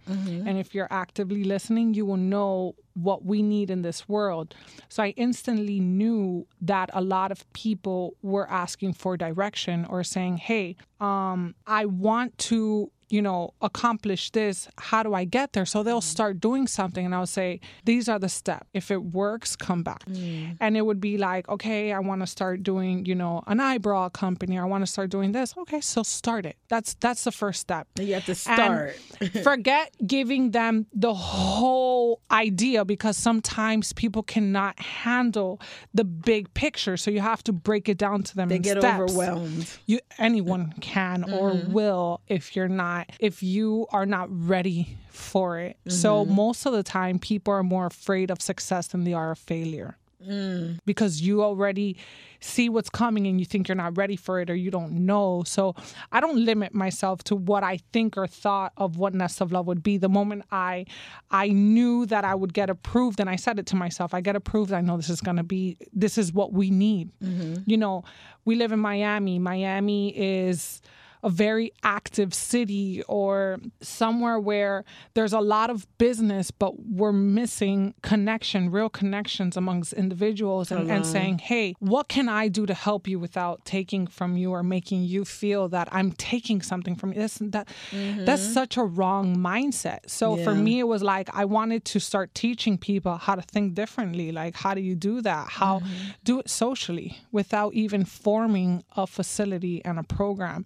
and 0.49 0.59
if 0.59 0.75
you're 0.75 0.89
actively 0.91 1.45
listening 1.45 1.95
you 1.95 2.05
will 2.05 2.17
know 2.17 2.75
what 2.97 3.25
we 3.25 3.43
need 3.43 3.71
in 3.71 3.83
this 3.83 4.09
world. 4.09 4.55
So 4.89 5.03
I 5.03 5.11
instantly 5.17 5.81
knew 5.81 6.47
that 6.63 6.89
a 6.95 7.03
lot 7.03 7.31
of 7.31 7.51
people 7.53 8.15
were 8.23 8.49
asking 8.51 8.95
for 8.95 9.17
direction 9.17 9.85
or 9.85 10.03
saying, 10.03 10.39
"Hey, 10.39 10.77
um, 11.01 11.55
I 11.67 11.85
want 11.85 12.37
to." 12.51 12.91
You 13.09 13.23
know, 13.23 13.55
accomplish 13.61 14.31
this. 14.31 14.69
How 14.79 15.03
do 15.03 15.15
I 15.15 15.25
get 15.25 15.53
there? 15.53 15.67
So 15.67 15.83
they'll 15.83 16.01
mm. 16.01 16.15
start 16.17 16.41
doing 16.41 16.67
something, 16.67 17.05
and 17.05 17.15
I'll 17.15 17.27
say, 17.27 17.61
These 17.85 18.09
are 18.09 18.19
the 18.19 18.29
steps. 18.29 18.67
If 18.75 18.91
it 18.91 19.03
works, 19.03 19.57
come 19.57 19.83
back. 19.83 20.05
Mm. 20.07 20.57
And 20.61 20.77
it 20.77 20.83
would 20.83 21.01
be 21.01 21.19
like, 21.19 21.49
Okay, 21.49 21.93
I 21.93 22.01
want 22.01 22.23
to 22.23 22.27
start 22.27 22.63
doing, 22.63 23.07
you 23.07 23.15
know, 23.15 23.43
an 23.47 23.61
eyebrow 23.61 24.09
company. 24.09 24.59
I 24.59 24.65
want 24.65 24.83
to 24.83 24.91
start 24.91 25.11
doing 25.11 25.33
this. 25.33 25.55
Okay, 25.57 25.81
so 25.81 26.03
start 26.03 26.47
it. 26.47 26.57
That's 26.69 26.95
that's 26.95 27.25
the 27.25 27.33
first 27.33 27.61
step. 27.61 27.87
You 27.99 28.15
have 28.15 28.27
to 28.27 28.35
start. 28.35 28.97
forget 29.43 29.95
giving 30.07 30.51
them 30.51 30.87
the 30.93 31.15
whole 31.15 32.21
idea 32.31 32.85
because 32.85 33.17
sometimes 33.17 33.93
people 33.93 34.23
cannot 34.23 34.79
handle 34.81 35.61
the 35.95 36.05
big 36.05 36.53
picture. 36.55 36.97
So 36.97 37.11
you 37.11 37.21
have 37.21 37.43
to 37.45 37.53
break 37.53 37.89
it 37.89 37.99
down 37.99 38.23
to 38.25 38.37
them. 38.37 38.49
they 38.49 38.59
get 38.59 38.79
steps. 38.79 39.01
overwhelmed. 39.01 39.71
You 39.87 40.01
anyone 40.19 40.75
can 40.81 41.25
or 41.33 41.53
mm-hmm. 41.53 41.73
will 41.73 42.21
if 42.29 42.57
you're 42.57 42.69
not 42.69 42.96
if 43.19 43.43
you 43.43 43.87
are 43.91 44.07
not 44.07 44.29
ready 44.31 44.97
for 45.09 45.59
it. 45.59 45.77
So 45.89 46.25
mm-hmm. 46.25 46.35
most 46.35 46.67
of 46.67 46.73
the 46.73 46.83
time 46.83 47.19
people 47.19 47.53
are 47.53 47.63
more 47.63 47.87
afraid 47.87 48.31
of 48.31 48.41
success 48.41 48.89
than 48.89 49.05
they 49.05 49.13
are 49.13 49.33
of 49.33 49.39
failure. 49.39 49.97
Mm. 50.27 50.79
Because 50.85 51.21
you 51.21 51.43
already 51.43 51.97
see 52.41 52.69
what's 52.69 52.89
coming 52.91 53.27
and 53.27 53.39
you 53.39 53.47
think 53.47 53.69
you're 53.69 53.77
not 53.77 53.97
ready 53.97 54.17
for 54.17 54.41
it 54.41 54.51
or 54.51 54.55
you 54.55 54.71
don't 54.71 54.93
know. 54.93 55.43
So 55.47 55.75
I 56.13 56.21
don't 56.21 56.45
limit 56.45 56.75
myself 56.75 57.23
to 57.25 57.37
what 57.37 57.63
I 57.63 57.79
think 57.93 58.17
or 58.17 58.27
thought 58.27 58.73
of 58.77 58.97
what 58.97 59.15
Nest 59.15 59.41
of 59.41 59.53
Love 59.53 59.67
would 59.67 59.83
be. 59.83 59.99
The 59.99 60.09
moment 60.09 60.45
I 60.51 60.87
I 61.31 61.49
knew 61.49 62.07
that 62.07 62.25
I 62.25 62.35
would 62.35 62.55
get 62.55 62.71
approved 62.71 63.21
and 63.21 63.29
I 63.29 63.37
said 63.37 63.59
it 63.59 63.67
to 63.67 63.77
myself, 63.77 64.15
I 64.15 64.21
get 64.21 64.37
approved, 64.37 64.73
I 64.73 64.81
know 64.81 64.97
this 64.97 65.11
is 65.11 65.21
gonna 65.21 65.45
be 65.45 65.77
this 65.93 66.19
is 66.19 66.33
what 66.33 66.53
we 66.53 66.71
need. 66.71 67.11
Mm-hmm. 67.23 67.63
You 67.67 67.77
know, 67.77 68.05
we 68.45 68.55
live 68.55 68.73
in 68.73 68.79
Miami. 68.79 69.39
Miami 69.39 70.09
is 70.17 70.81
a 71.23 71.31
very 71.31 71.73
active 71.83 72.35
city 72.35 73.03
or 73.09 73.59
somewhere 73.81 74.39
where 74.39 74.85
there's 75.15 75.33
a 75.33 75.41
lot 75.41 75.71
of 75.71 75.87
business, 75.99 76.51
but 76.51 76.87
we're 76.87 77.13
missing 77.13 77.95
connection, 78.03 78.71
real 78.71 78.89
connections 78.89 79.57
amongst 79.57 79.93
individuals, 79.93 80.71
and, 80.71 80.91
and 80.91 81.07
saying, 81.07 81.39
hey, 81.39 81.75
what 81.79 82.09
can 82.09 82.29
I 82.29 82.49
do 82.49 82.67
to 82.67 82.75
help 82.75 83.09
you 83.09 83.19
without 83.19 83.65
taking 83.65 84.07
from 84.07 84.37
you 84.37 84.53
or 84.53 84.63
making 84.63 85.03
you 85.03 85.25
feel 85.25 85.69
that 85.69 85.89
I'm 85.93 86.13
taking 86.13 86.63
something 86.63 86.95
from 86.95 87.13
you? 87.13 87.21
That's, 87.21 87.39
that, 87.39 87.69
that's 87.93 88.43
mm-hmm. 88.43 88.53
such 88.53 88.77
a 88.77 88.85
wrong 88.85 89.37
mindset. 89.37 90.09
So 90.09 90.37
for 90.37 90.55
me, 90.55 90.81
it 90.81 90.89
was 90.89 91.03
like 91.03 91.29
I 91.35 91.45
wanted 91.45 91.85
to 91.87 92.01
start 92.01 92.35
teaching 92.35 92.79
people 92.79 93.17
how 93.17 93.35
to 93.35 93.43
think 93.43 93.75
differently. 93.75 94.33
Like, 94.33 94.57
how 94.57 94.75
do 94.75 94.81
you 94.81 94.95
do 94.95 95.21
that? 95.23 95.49
How 95.49 95.81
mm-hmm. 95.81 96.11
do 96.25 96.41
it 96.41 96.49
socially 96.51 97.19
without 97.33 97.75
even 97.75 98.05
forming 98.05 98.85
a 98.97 99.07
facility 99.07 99.85
and 99.85 99.99
a 99.99 100.03
program? 100.03 100.65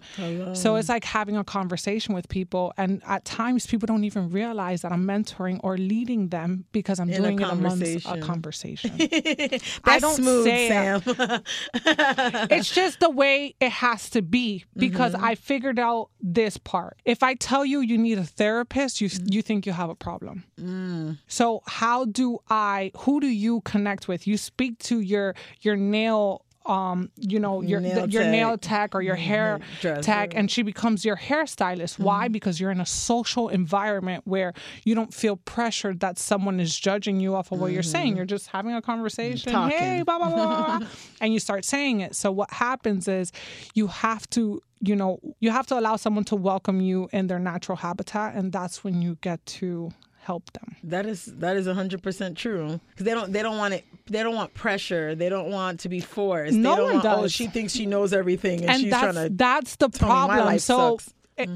So 0.55 0.77
it's 0.77 0.89
like 0.89 1.05
having 1.05 1.37
a 1.37 1.45
conversation 1.45 2.15
with 2.15 2.29
people, 2.29 2.73
and 2.77 3.03
at 3.07 3.25
times 3.25 3.67
people 3.67 3.87
don't 3.87 4.05
even 4.05 4.31
realize 4.31 4.83
that 4.83 4.93
I'm 4.93 5.07
mentoring 5.07 5.61
or 5.63 5.77
leading 5.77 6.29
them 6.29 6.65
because 6.73 7.01
I'm 7.01 7.11
In 7.11 7.17
a 7.17 7.29
doing 7.29 7.41
it 7.41 7.51
amongst 7.51 8.07
a 8.07 8.21
conversation. 8.21 8.93
That's 8.99 9.81
I 9.85 9.99
don't 9.99 10.17
smooth, 10.17 10.45
say 10.45 10.69
Sam. 10.69 11.03
it's 12.51 12.71
just 12.71 13.01
the 13.01 13.11
way 13.11 13.55
it 13.61 13.73
has 13.73 14.11
to 14.11 14.23
be 14.23 14.64
because 14.76 15.14
mm-hmm. 15.14 15.25
I 15.25 15.35
figured 15.35 15.79
out 15.79 16.11
this 16.21 16.57
part. 16.57 16.99
If 17.05 17.23
I 17.23 17.35
tell 17.35 17.64
you 17.64 17.81
you 17.81 17.99
need 17.99 18.19
a 18.19 18.25
therapist, 18.25 19.00
you 19.00 19.09
mm. 19.09 19.33
you 19.33 19.43
think 19.43 19.67
you 19.67 19.73
have 19.73 19.91
a 19.91 19.95
problem. 19.95 20.45
Mm. 20.61 21.19
So 21.26 21.62
how 21.67 22.05
do 22.05 22.38
I? 22.49 22.93
Who 22.99 23.21
do 23.21 23.29
you 23.29 23.61
connect 23.62 24.09
with? 24.09 24.26
You 24.26 24.37
speak 24.37 24.79
to 24.81 25.00
your 25.00 25.35
your 25.61 25.76
nail. 25.76 26.45
Um, 26.67 27.11
you 27.17 27.40
know 27.40 27.62
your 27.62 27.81
Nail 27.81 28.07
your 28.09 28.25
nail 28.25 28.59
tech. 28.59 28.95
or 28.95 29.00
your 29.00 29.17
mm-hmm. 29.17 29.25
hair 29.25 29.61
Dresser. 29.81 30.02
tech, 30.02 30.35
and 30.35 30.50
she 30.50 30.62
becomes 30.62 31.05
your 31.05 31.17
hairstylist. 31.17 31.99
Why? 31.99 32.26
Mm-hmm. 32.26 32.33
Because 32.33 32.61
you're 32.61 32.71
in 32.71 32.81
a 32.81 32.87
social 32.87 33.49
environment 33.49 34.25
where 34.26 34.52
you 34.85 34.95
don't 34.95 35.12
feel 35.12 35.37
pressured 35.37 36.00
that 36.00 36.19
someone 36.19 36.61
is 36.61 36.79
judging 36.79 37.19
you 37.19 37.35
off 37.35 37.50
of 37.50 37.61
what 37.61 37.73
you're 37.73 37.83
saying. 37.83 38.09
Mm-hmm. 38.09 38.17
You're 38.19 38.26
just 38.26 38.49
having 38.49 38.75
a 38.75 38.83
conversation. 38.83 39.52
Talking. 39.52 39.79
Hey, 39.79 40.02
blah 40.02 40.19
blah 40.19 40.29
blah, 40.29 40.79
blah, 40.79 40.88
and 41.21 41.33
you 41.33 41.40
start 41.40 41.64
saying 41.64 42.00
it. 42.00 42.14
So 42.14 42.31
what 42.31 42.52
happens 42.52 43.09
is 43.09 43.33
you 43.75 43.87
have 43.87 44.29
to, 44.31 44.61
you 44.81 44.95
know, 44.95 45.19
you 45.40 45.50
have 45.50 45.67
to 45.69 45.79
allow 45.79 45.97
someone 45.97 46.25
to 46.25 46.37
welcome 46.37 46.83
you 46.83 47.09
in 47.12 47.26
their 47.26 47.38
natural 47.38 47.76
habitat, 47.76 48.35
and 48.35 48.52
that's 48.52 48.85
when 48.85 49.00
you 49.00 49.17
get 49.23 49.45
to 49.47 49.93
help 50.21 50.53
them. 50.53 50.77
That 50.85 51.07
is 51.07 51.25
that 51.39 51.57
is 51.57 51.67
hundred 51.67 52.03
percent 52.03 52.37
true. 52.39 52.81
Because 52.91 53.05
they 53.05 53.12
don't 53.15 53.33
they 53.33 53.43
don't 53.43 53.59
want 53.59 53.75
it. 53.75 53.85
They 54.07 54.23
don't 54.23 54.35
want 54.35 54.55
pressure. 54.55 55.15
They 55.15 55.29
don't 55.29 55.50
want 55.50 55.81
to 55.81 55.89
be 55.89 56.00
forced. 56.00 56.55
No 56.55 56.71
they 56.71 56.77
don't 56.77 56.85
one 56.85 56.95
want, 56.95 57.07
Oh, 57.19 57.23
does. 57.23 57.33
she 57.33 57.47
thinks 57.47 57.73
she 57.73 57.87
knows 57.87 58.12
everything, 58.12 58.61
and, 58.62 58.71
And 58.71 58.81
she's 58.81 58.91
that's 58.91 59.15
trying 59.15 59.29
to. 59.29 59.35
that's 59.35 59.77
the 59.77 59.89
tell 59.89 60.09
me 60.09 60.15
my 60.29 60.37
problem. 60.37 60.59
so. 60.59 60.99
sucks. 60.99 61.15
it- 61.37 61.49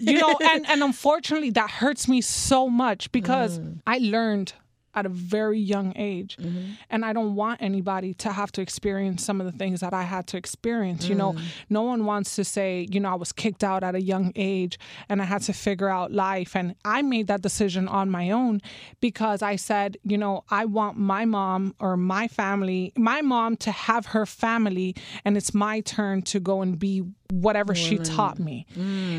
you 0.00 0.18
know, 0.18 0.36
and, 0.40 0.64
and 0.68 0.82
unfortunately, 0.82 1.50
that 1.50 1.68
hurts 1.70 2.06
me 2.08 2.20
so 2.20 2.68
much 2.68 3.10
because 3.12 3.58
Mm. 3.58 3.80
I 3.86 3.98
learned 3.98 4.52
at 4.94 5.06
a 5.06 5.08
very 5.08 5.58
young 5.58 5.92
age. 5.96 6.36
Mm-hmm. 6.36 6.72
And 6.90 7.04
I 7.04 7.12
don't 7.12 7.34
want 7.34 7.60
anybody 7.62 8.14
to 8.14 8.32
have 8.32 8.52
to 8.52 8.62
experience 8.62 9.24
some 9.24 9.40
of 9.40 9.46
the 9.50 9.56
things 9.58 9.80
that 9.80 9.92
I 9.94 10.02
had 10.02 10.26
to 10.28 10.36
experience. 10.36 11.08
You 11.08 11.14
know, 11.14 11.32
Mm. 11.34 11.40
no 11.70 11.82
one 11.82 12.04
wants 12.04 12.36
to 12.36 12.44
say, 12.44 12.86
you 12.90 13.00
know, 13.00 13.10
I 13.10 13.14
was 13.14 13.32
kicked 13.32 13.64
out 13.64 13.82
at 13.82 13.94
a 13.94 14.00
young 14.02 14.32
age 14.36 14.78
and 15.08 15.20
I 15.20 15.24
had 15.24 15.42
to 15.42 15.52
figure 15.52 15.88
out 15.88 16.12
life. 16.12 16.54
And 16.56 16.74
I 16.84 17.02
made 17.02 17.26
that 17.26 17.42
decision 17.42 17.88
on 17.88 18.10
my 18.10 18.30
own 18.30 18.60
because 19.00 19.42
I 19.42 19.56
said, 19.56 19.96
you 20.04 20.18
know, 20.18 20.44
I 20.50 20.64
want 20.64 20.96
my 20.96 21.24
mom 21.24 21.74
or 21.80 21.96
my 21.96 22.28
family, 22.28 22.92
my 22.96 23.20
mom 23.22 23.56
to 23.58 23.70
have 23.70 24.06
her 24.06 24.26
family, 24.26 24.94
and 25.24 25.36
it's 25.36 25.54
my 25.54 25.80
turn 25.80 26.22
to 26.22 26.40
go 26.40 26.62
and 26.62 26.78
be 26.78 27.02
whatever 27.32 27.74
she 27.74 27.98
taught 27.98 28.38
me. 28.38 28.66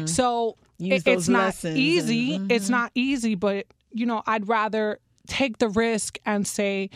So 0.05 0.57
it- 0.79 1.07
it's 1.07 1.27
not 1.27 1.63
easy. 1.65 2.35
and- 2.35 2.51
It's 2.51 2.69
not 2.69 2.91
easy, 2.95 3.35
but 3.35 3.65
you 3.91 4.05
know, 4.05 4.21
I'd 4.27 4.47
rather 4.49 4.99
take 5.27 5.57
the 5.57 5.69
risk 5.69 6.17
and 6.25 6.47
say, 6.47 6.89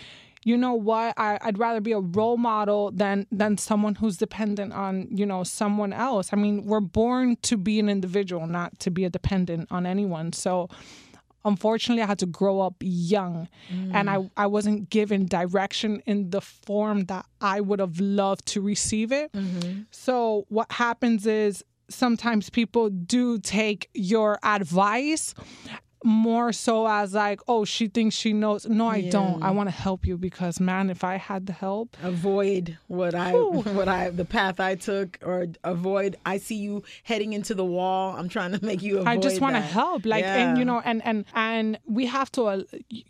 you 0.44 0.56
know 0.58 0.74
what, 0.74 1.14
I, 1.18 1.38
I'd 1.42 1.58
rather 1.58 1.82
be 1.82 1.92
a 1.92 2.00
role 2.00 2.38
model 2.38 2.92
than 2.92 3.28
than 3.32 3.58
someone 3.58 3.96
who's 3.96 4.18
dependent 4.18 4.74
on 4.74 5.08
you 5.12 5.26
know 5.26 5.44
someone 5.44 5.94
else. 5.94 6.30
I 6.32 6.38
mean, 6.38 6.66
we're 6.66 6.80
born 6.80 7.38
to 7.44 7.58
be 7.58 7.80
an 7.80 7.90
individual, 7.90 8.48
not 8.48 8.80
to 8.80 8.90
be 8.90 9.06
a 9.06 9.10
dependent 9.10 9.68
on 9.72 9.86
anyone. 9.86 10.34
So. 10.34 10.70
Unfortunately, 11.46 12.04
I 12.04 12.06
had 12.06 12.20
to 12.20 12.26
grow 12.26 12.60
up 12.60 12.76
young 12.82 13.48
and 13.94 14.10
I, 14.10 14.18
mm. 14.18 14.30
I 14.36 14.46
wasn't 14.46 14.90
given 14.90 15.26
direction 15.26 16.04
in 16.06 16.32
the 16.32 16.42
form 16.42 17.06
that 17.06 17.26
I 17.40 17.62
would 17.62 17.80
have 17.80 17.98
loved 17.98 18.46
to 18.48 18.62
receive 18.62 19.14
it. 19.14 19.32
Mm-hmm. 19.32 19.84
So, 19.90 20.46
what 20.50 20.70
happens 20.70 21.26
is 21.26 21.64
sometimes 21.90 22.50
people 22.50 22.90
do 22.90 23.40
take 23.40 23.90
your 23.94 24.38
advice 24.44 25.34
more 26.04 26.52
so 26.54 26.88
as 26.88 27.14
like, 27.14 27.42
oh, 27.48 27.66
she 27.66 27.88
thinks 27.88 28.16
she 28.16 28.34
knows. 28.34 28.66
No, 28.66 28.88
I 28.88 29.02
don't. 29.02 29.44
I 29.44 29.52
want 29.52 29.68
to 29.68 29.76
help 29.76 30.06
you 30.06 30.18
because, 30.18 30.60
man, 30.60 30.90
if 30.90 31.04
I 31.04 31.18
had 31.18 31.46
the 31.46 31.54
help, 31.54 31.98
avoid 32.04 32.78
what 32.88 33.16
I 33.16 33.34
what 33.80 33.88
I 33.88 34.10
the 34.10 34.26
path 34.26 34.60
I 34.60 34.76
took 34.76 35.20
or 35.22 35.48
avoid 35.64 36.16
I 36.26 36.38
see 36.38 36.56
you 36.56 36.84
heading 37.04 37.34
into 37.34 37.54
the 37.54 37.66
wall. 37.66 38.16
I'm 38.16 38.30
trying 38.30 38.52
to 38.54 38.64
make 38.66 38.82
you 38.82 39.00
avoid 39.00 39.10
I 39.10 39.18
just 39.18 39.42
want 39.42 39.56
to 39.56 39.62
help. 39.62 40.06
Like, 40.06 40.24
and 40.24 40.58
you 40.58 40.66
know, 40.66 40.82
and 40.84 41.04
and 41.06 41.26
and 41.34 41.80
we 41.86 42.06
have 42.06 42.32
to 42.34 42.46
uh, 42.46 42.64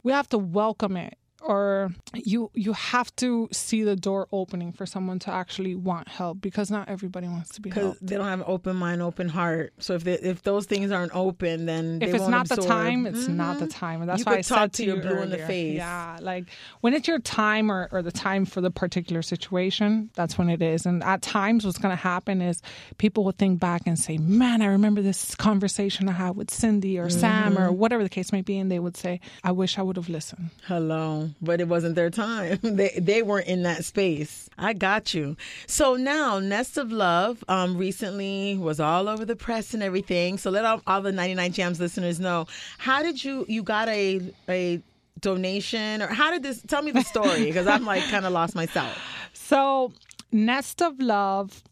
we 0.03 0.11
have 0.11 0.29
to 0.29 0.37
welcome 0.37 0.97
it. 0.97 1.17
Or 1.41 1.91
you 2.13 2.51
you 2.53 2.73
have 2.73 3.15
to 3.17 3.47
see 3.51 3.83
the 3.83 3.95
door 3.95 4.27
opening 4.31 4.71
for 4.73 4.85
someone 4.85 5.19
to 5.19 5.31
actually 5.31 5.73
want 5.73 6.09
help 6.09 6.41
because 6.41 6.69
not 6.69 6.89
everybody 6.89 7.27
wants 7.27 7.51
to 7.51 7.61
be 7.61 7.69
because 7.69 7.83
helped. 7.83 8.05
they 8.05 8.17
don't 8.17 8.25
have 8.25 8.39
an 8.39 8.45
open 8.47 8.75
mind, 8.75 9.01
open 9.01 9.29
heart. 9.29 9.73
So 9.79 9.93
if 9.93 10.03
they, 10.03 10.13
if 10.13 10.43
those 10.43 10.65
things 10.65 10.91
aren't 10.91 11.15
open, 11.15 11.65
then 11.65 11.99
if 12.01 12.09
it's 12.09 12.19
won't 12.19 12.31
not 12.31 12.49
the 12.49 12.57
time, 12.57 13.05
it's 13.07 13.27
not 13.29 13.59
the 13.59 13.67
time, 13.67 14.01
and 14.01 14.09
that's 14.09 14.19
You 14.19 14.25
why 14.25 14.31
could 14.33 14.39
I 14.39 14.41
talk 14.41 14.57
said 14.57 14.73
to 14.73 14.83
to 14.83 14.89
you 14.89 15.01
blue 15.01 15.21
in 15.21 15.29
the 15.29 15.37
face. 15.37 15.77
Yeah, 15.77 16.17
like 16.21 16.45
when 16.81 16.93
it's 16.93 17.07
your 17.07 17.19
time 17.19 17.71
or, 17.71 17.87
or 17.91 18.01
the 18.01 18.11
time 18.11 18.45
for 18.45 18.59
the 18.59 18.71
particular 18.71 19.21
situation, 19.21 20.09
that's 20.15 20.37
when 20.37 20.49
it 20.49 20.61
is. 20.61 20.85
And 20.85 21.03
at 21.03 21.21
times, 21.21 21.65
what's 21.65 21.77
going 21.77 21.95
to 21.95 22.01
happen 22.01 22.41
is 22.41 22.61
people 22.97 23.23
will 23.23 23.31
think 23.31 23.59
back 23.61 23.83
and 23.85 23.97
say, 23.97 24.17
"Man, 24.17 24.61
I 24.61 24.65
remember 24.67 25.01
this 25.01 25.35
conversation 25.35 26.09
I 26.09 26.13
had 26.13 26.35
with 26.35 26.51
Cindy 26.51 26.99
or 26.99 27.09
Sam 27.09 27.53
Mm-hmm. 27.53 27.63
or 27.63 27.71
whatever 27.71 28.03
the 28.03 28.09
case 28.09 28.31
may 28.33 28.41
be," 28.41 28.57
and 28.57 28.69
they 28.69 28.79
would 28.79 28.97
say, 28.97 29.21
"I 29.43 29.51
wish 29.53 29.77
I 29.77 29.81
would 29.83 29.95
have 29.95 30.09
listened." 30.09 30.49
Hello, 30.65 31.28
but 31.41 31.61
it 31.61 31.67
wasn't 31.67 31.95
their 31.95 32.09
time. 32.09 32.59
they 32.63 32.97
they 32.99 33.21
weren't 33.21 33.47
in 33.47 33.63
that 33.63 33.85
space. 33.85 34.49
I 34.57 34.73
got 34.73 35.13
you. 35.13 35.37
So 35.67 35.95
now, 35.95 36.39
Nest 36.39 36.77
of 36.77 36.91
Love 36.91 37.43
um, 37.47 37.77
recently 37.77 38.57
was 38.57 38.79
all 38.79 39.07
over 39.07 39.25
the 39.25 39.35
press 39.35 39.73
and 39.73 39.81
everything. 39.81 40.37
So 40.37 40.49
let 40.49 40.65
all, 40.65 40.81
all 40.85 41.01
the 41.01 41.11
99 41.11 41.53
JAMZ 41.53 41.79
listeners 41.79 42.19
know 42.19 42.47
how 42.77 43.01
did 43.01 43.23
you 43.23 43.45
you 43.47 43.63
got 43.63 43.87
a 43.89 44.21
a 44.49 44.81
donation 45.19 46.01
or 46.01 46.07
how 46.07 46.31
did 46.31 46.43
this? 46.43 46.61
Tell 46.67 46.81
me 46.81 46.91
the 46.91 47.03
story 47.03 47.45
because 47.45 47.67
I'm 47.67 47.85
like 47.85 48.03
kind 48.09 48.25
of 48.25 48.33
lost 48.33 48.55
myself. 48.55 48.97
So, 49.33 49.93
Nest 50.31 50.81
of 50.81 50.99
Love 50.99 51.63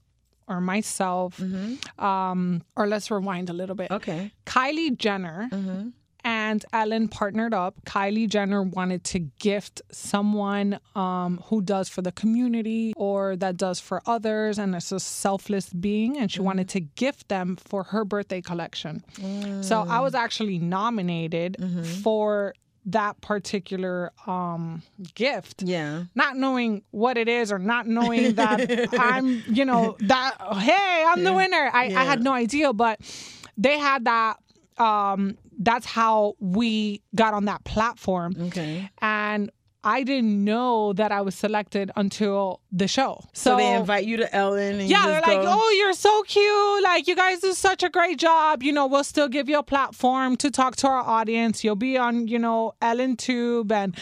or 0.48 0.62
myself, 0.62 1.40
um, 2.00 2.64
or 2.76 2.88
let's 2.88 3.12
rewind 3.12 3.50
a 3.52 3.54
little 3.54 3.76
bit. 3.76 3.90
Mm-hmm. 3.90 3.96
Okay. 3.96 4.32
Mm-hmm. 4.48 4.60
Kylie 4.60 4.98
Jenner 4.98 5.50
and 6.48 6.60
Ellen 6.74 7.08
partnered 7.20 7.54
up. 7.54 7.74
Kylie 7.86 8.28
Jenner 8.30 8.62
wanted 8.78 9.02
to 9.14 9.20
gift 9.48 9.82
someone 9.92 10.80
um, 10.96 11.32
who 11.48 11.62
does 11.62 11.88
for 11.90 12.02
the 12.02 12.12
community 12.12 12.94
or 12.96 13.36
that 13.44 13.56
does 13.58 13.80
for 13.80 14.02
others 14.06 14.58
and 14.62 14.76
is 14.76 14.92
a 14.92 15.00
selfless 15.00 15.68
being, 15.88 16.18
and 16.18 16.32
she 16.32 16.42
wanted 16.50 16.68
to 16.76 16.80
gift 17.04 17.28
them 17.28 17.56
for 17.70 17.84
her 17.92 18.04
birthday 18.06 18.42
collection. 18.42 19.04
So 19.62 19.76
I 19.88 20.00
was 20.00 20.14
actually 20.16 20.58
nominated 20.60 21.58
for 22.04 22.54
that 22.90 23.20
particular 23.20 24.12
um, 24.26 24.82
gift 25.14 25.62
Yeah. 25.62 26.04
not 26.16 26.38
knowing 26.38 26.84
what 26.92 27.18
it 27.18 27.28
is 27.28 27.52
or 27.52 27.60
not 27.60 27.86
knowing 27.86 28.36
that 28.36 28.58
I'm, 28.94 29.44
you 29.50 29.66
know, 29.66 29.98
that 30.00 30.36
hey, 30.70 31.04
I'm 31.10 31.22
the 31.26 31.34
winner. 31.34 31.70
I, 31.74 31.86
I 32.02 32.04
had 32.12 32.24
no 32.24 32.32
idea, 32.34 32.72
but 32.72 33.02
they 33.58 33.78
had 33.78 34.06
that. 34.06 34.38
Um, 34.80 35.38
that's 35.60 35.86
how 35.86 36.36
we 36.40 37.02
got 37.16 37.34
on 37.34 37.46
that 37.46 37.64
platform, 37.64 38.36
Okay. 38.40 38.90
and 39.02 39.50
I 39.84 40.04
didn't 40.04 40.44
know 40.44 40.92
that 40.94 41.12
I 41.14 41.22
was 41.22 41.34
selected 41.34 41.92
until 41.96 42.60
the 42.74 42.88
show. 42.90 43.22
So, 43.32 43.52
So, 43.52 43.58
they 43.58 43.74
invite 43.74 44.06
you 44.06 44.18
to 44.18 44.36
Ellen. 44.36 44.82
And 44.82 44.90
yeah, 44.90 45.08
they're 45.08 45.22
like, 45.22 45.42
go, 45.42 45.48
oh, 45.48 45.70
you're 45.78 45.94
so 45.94 46.24
cute. 46.24 46.84
Like, 46.84 47.08
you 47.08 47.16
guys 47.16 47.40
do 47.40 47.54
such 47.54 47.84
a 47.84 47.90
great 47.90 48.20
job. 48.20 48.64
You 48.64 48.74
know, 48.74 48.86
we'll 48.86 49.06
still 49.06 49.30
give 49.30 49.48
you 49.48 49.58
a 49.60 49.64
platform 49.64 50.36
to 50.38 50.52
talk 50.52 50.76
to 50.78 50.88
our 50.88 51.00
audience. 51.00 51.64
You'll 51.64 51.76
be 51.78 51.98
on, 51.98 52.28
you 52.28 52.38
know, 52.38 52.74
ellentube 52.82 53.72
and 53.72 53.96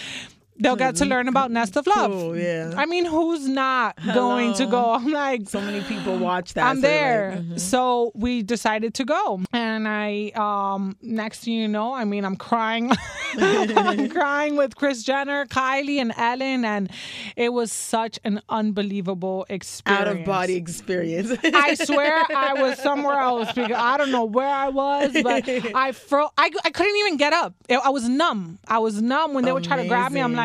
they'll 0.58 0.76
get 0.76 0.96
to 0.98 1.06
learn 1.06 1.28
about 1.28 1.52
Nest 1.52 1.76
of 1.78 1.86
Love. 1.88 2.12
Cool, 2.12 2.38
yeah. 2.38 2.74
I 2.76 2.86
mean, 2.86 3.06
who's 3.06 3.48
not 3.48 3.98
going 4.14 4.54
to 4.56 4.66
go? 4.66 4.94
I'm 4.94 5.12
like, 5.12 5.50
So 5.50 5.60
many 5.62 5.82
people 5.84 6.18
watch 6.18 6.54
that. 6.54 6.66
I'm 6.66 6.78
so 6.78 6.82
there. 6.82 7.32
like, 7.36 7.40
mhm. 7.46 7.60
So 7.60 8.12
we 8.16 8.42
decided 8.44 8.94
to 8.96 9.06
go. 9.06 9.42
And 9.54 9.88
I 9.88 10.32
um 10.36 10.96
next 11.02 11.44
thing 11.44 11.54
you 11.56 11.68
know, 11.68 11.94
I 11.94 12.06
mean 12.06 12.24
I'm 12.26 12.36
crying. 12.38 12.92
I'm 13.38 14.10
crying 14.20 14.56
with 14.56 14.76
Chris 14.76 15.04
Jenner, 15.04 15.46
Kylie 15.46 16.00
and 16.00 16.14
Ellen 16.16 16.64
and 16.66 16.90
it 17.36 17.50
was 17.54 17.72
such 17.72 18.20
an 18.24 18.42
unbelievable 18.50 19.46
experience. 19.50 20.08
Out 20.08 20.16
of 20.16 20.26
body 20.26 20.56
experience. 20.56 21.32
I 21.44 21.74
swear 21.76 22.24
I 22.36 22.54
was 22.62 22.78
somewhere 22.80 23.20
else 23.20 23.52
because 23.52 23.72
I 23.76 23.98
don't 23.98 24.12
know 24.12 24.26
where 24.26 24.48
I 24.48 24.70
was, 24.70 25.12
but 25.24 25.48
I 25.76 25.92
fro- 25.92 26.30
I, 26.38 26.50
I 26.64 26.70
couldn't 26.70 26.96
even 26.98 27.18
get 27.18 27.34
up. 27.34 27.54
I 27.70 27.90
was 27.90 28.08
numb. 28.08 28.60
I 28.68 28.80
was 28.80 29.02
numb 29.02 29.34
when 29.34 29.44
they 29.46 29.52
would 29.52 29.64
try 29.64 29.78
to 29.82 29.88
grab 29.88 30.12
me. 30.12 30.22
I'm 30.22 30.34
like, 30.34 30.45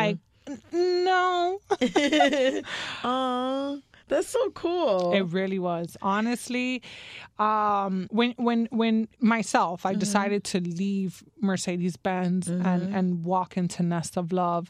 no. 0.71 1.59
Aw, 3.03 3.77
that's 4.11 4.27
so 4.27 4.49
cool. 4.51 5.13
It 5.13 5.21
really 5.21 5.57
was. 5.57 5.95
Honestly, 6.01 6.83
um, 7.39 8.07
when 8.11 8.33
when 8.37 8.67
when 8.71 9.07
myself, 9.19 9.85
I 9.85 9.93
decided 9.95 10.43
to 10.51 10.59
leave 10.59 11.23
Mercedes 11.39 11.95
Benz 11.95 12.47
and 12.49 12.93
and 12.93 13.23
walk 13.23 13.55
into 13.55 13.81
Nest 13.83 14.17
of 14.17 14.31
Love, 14.33 14.69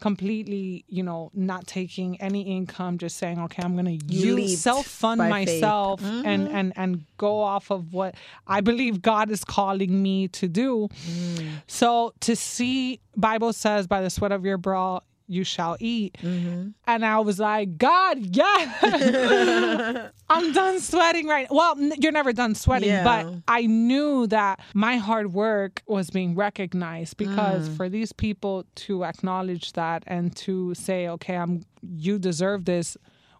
completely, 0.00 0.84
you 0.88 1.02
know, 1.02 1.30
not 1.34 1.66
taking 1.66 2.20
any 2.20 2.42
income, 2.56 2.96
just 2.98 3.16
saying, 3.18 3.38
okay, 3.40 3.62
I'm 3.62 3.76
gonna 3.76 3.98
use 4.08 4.60
self 4.60 4.86
fund 4.86 5.20
myself 5.30 6.02
and 6.02 6.48
and 6.48 6.72
and 6.76 7.04
go 7.18 7.40
off 7.40 7.70
of 7.70 7.92
what 7.92 8.14
I 8.46 8.62
believe 8.62 9.02
God 9.02 9.30
is 9.30 9.44
calling 9.44 10.02
me 10.02 10.28
to 10.28 10.48
do. 10.48 10.88
So 11.66 12.14
to 12.20 12.34
see, 12.34 13.00
Bible 13.16 13.52
says, 13.52 13.86
by 13.86 14.00
the 14.00 14.10
sweat 14.10 14.32
of 14.32 14.44
your 14.44 14.56
brow 14.58 15.02
you 15.32 15.44
shall 15.44 15.76
eat. 15.80 16.16
And 16.22 16.74
I 17.04 17.18
was 17.20 17.38
like, 17.40 17.78
God, 17.78 18.18
yeah. 18.36 20.08
I'm 20.28 20.52
done 20.52 20.80
sweating 20.80 21.26
right. 21.26 21.46
Well, 21.50 21.74
n- 21.78 21.92
you're 21.98 22.12
never 22.12 22.32
done 22.32 22.54
sweating, 22.54 22.88
Yeah. 22.88 23.04
but 23.04 23.34
I 23.48 23.66
knew 23.66 24.26
that 24.28 24.60
my 24.74 24.96
hard 24.96 25.32
work 25.34 25.82
was 25.86 26.10
being 26.10 26.34
recognized 26.34 27.16
because 27.16 27.68
Mm. 27.68 27.76
for 27.76 27.88
these 27.88 28.12
people 28.12 28.64
to 28.86 29.04
acknowledge 29.04 29.72
that 29.74 30.02
and 30.06 30.34
to 30.36 30.74
say, 30.74 31.08
okay, 31.08 31.36
I'm 31.36 31.62
you 31.96 32.18
deserve 32.18 32.64
this 32.64 32.96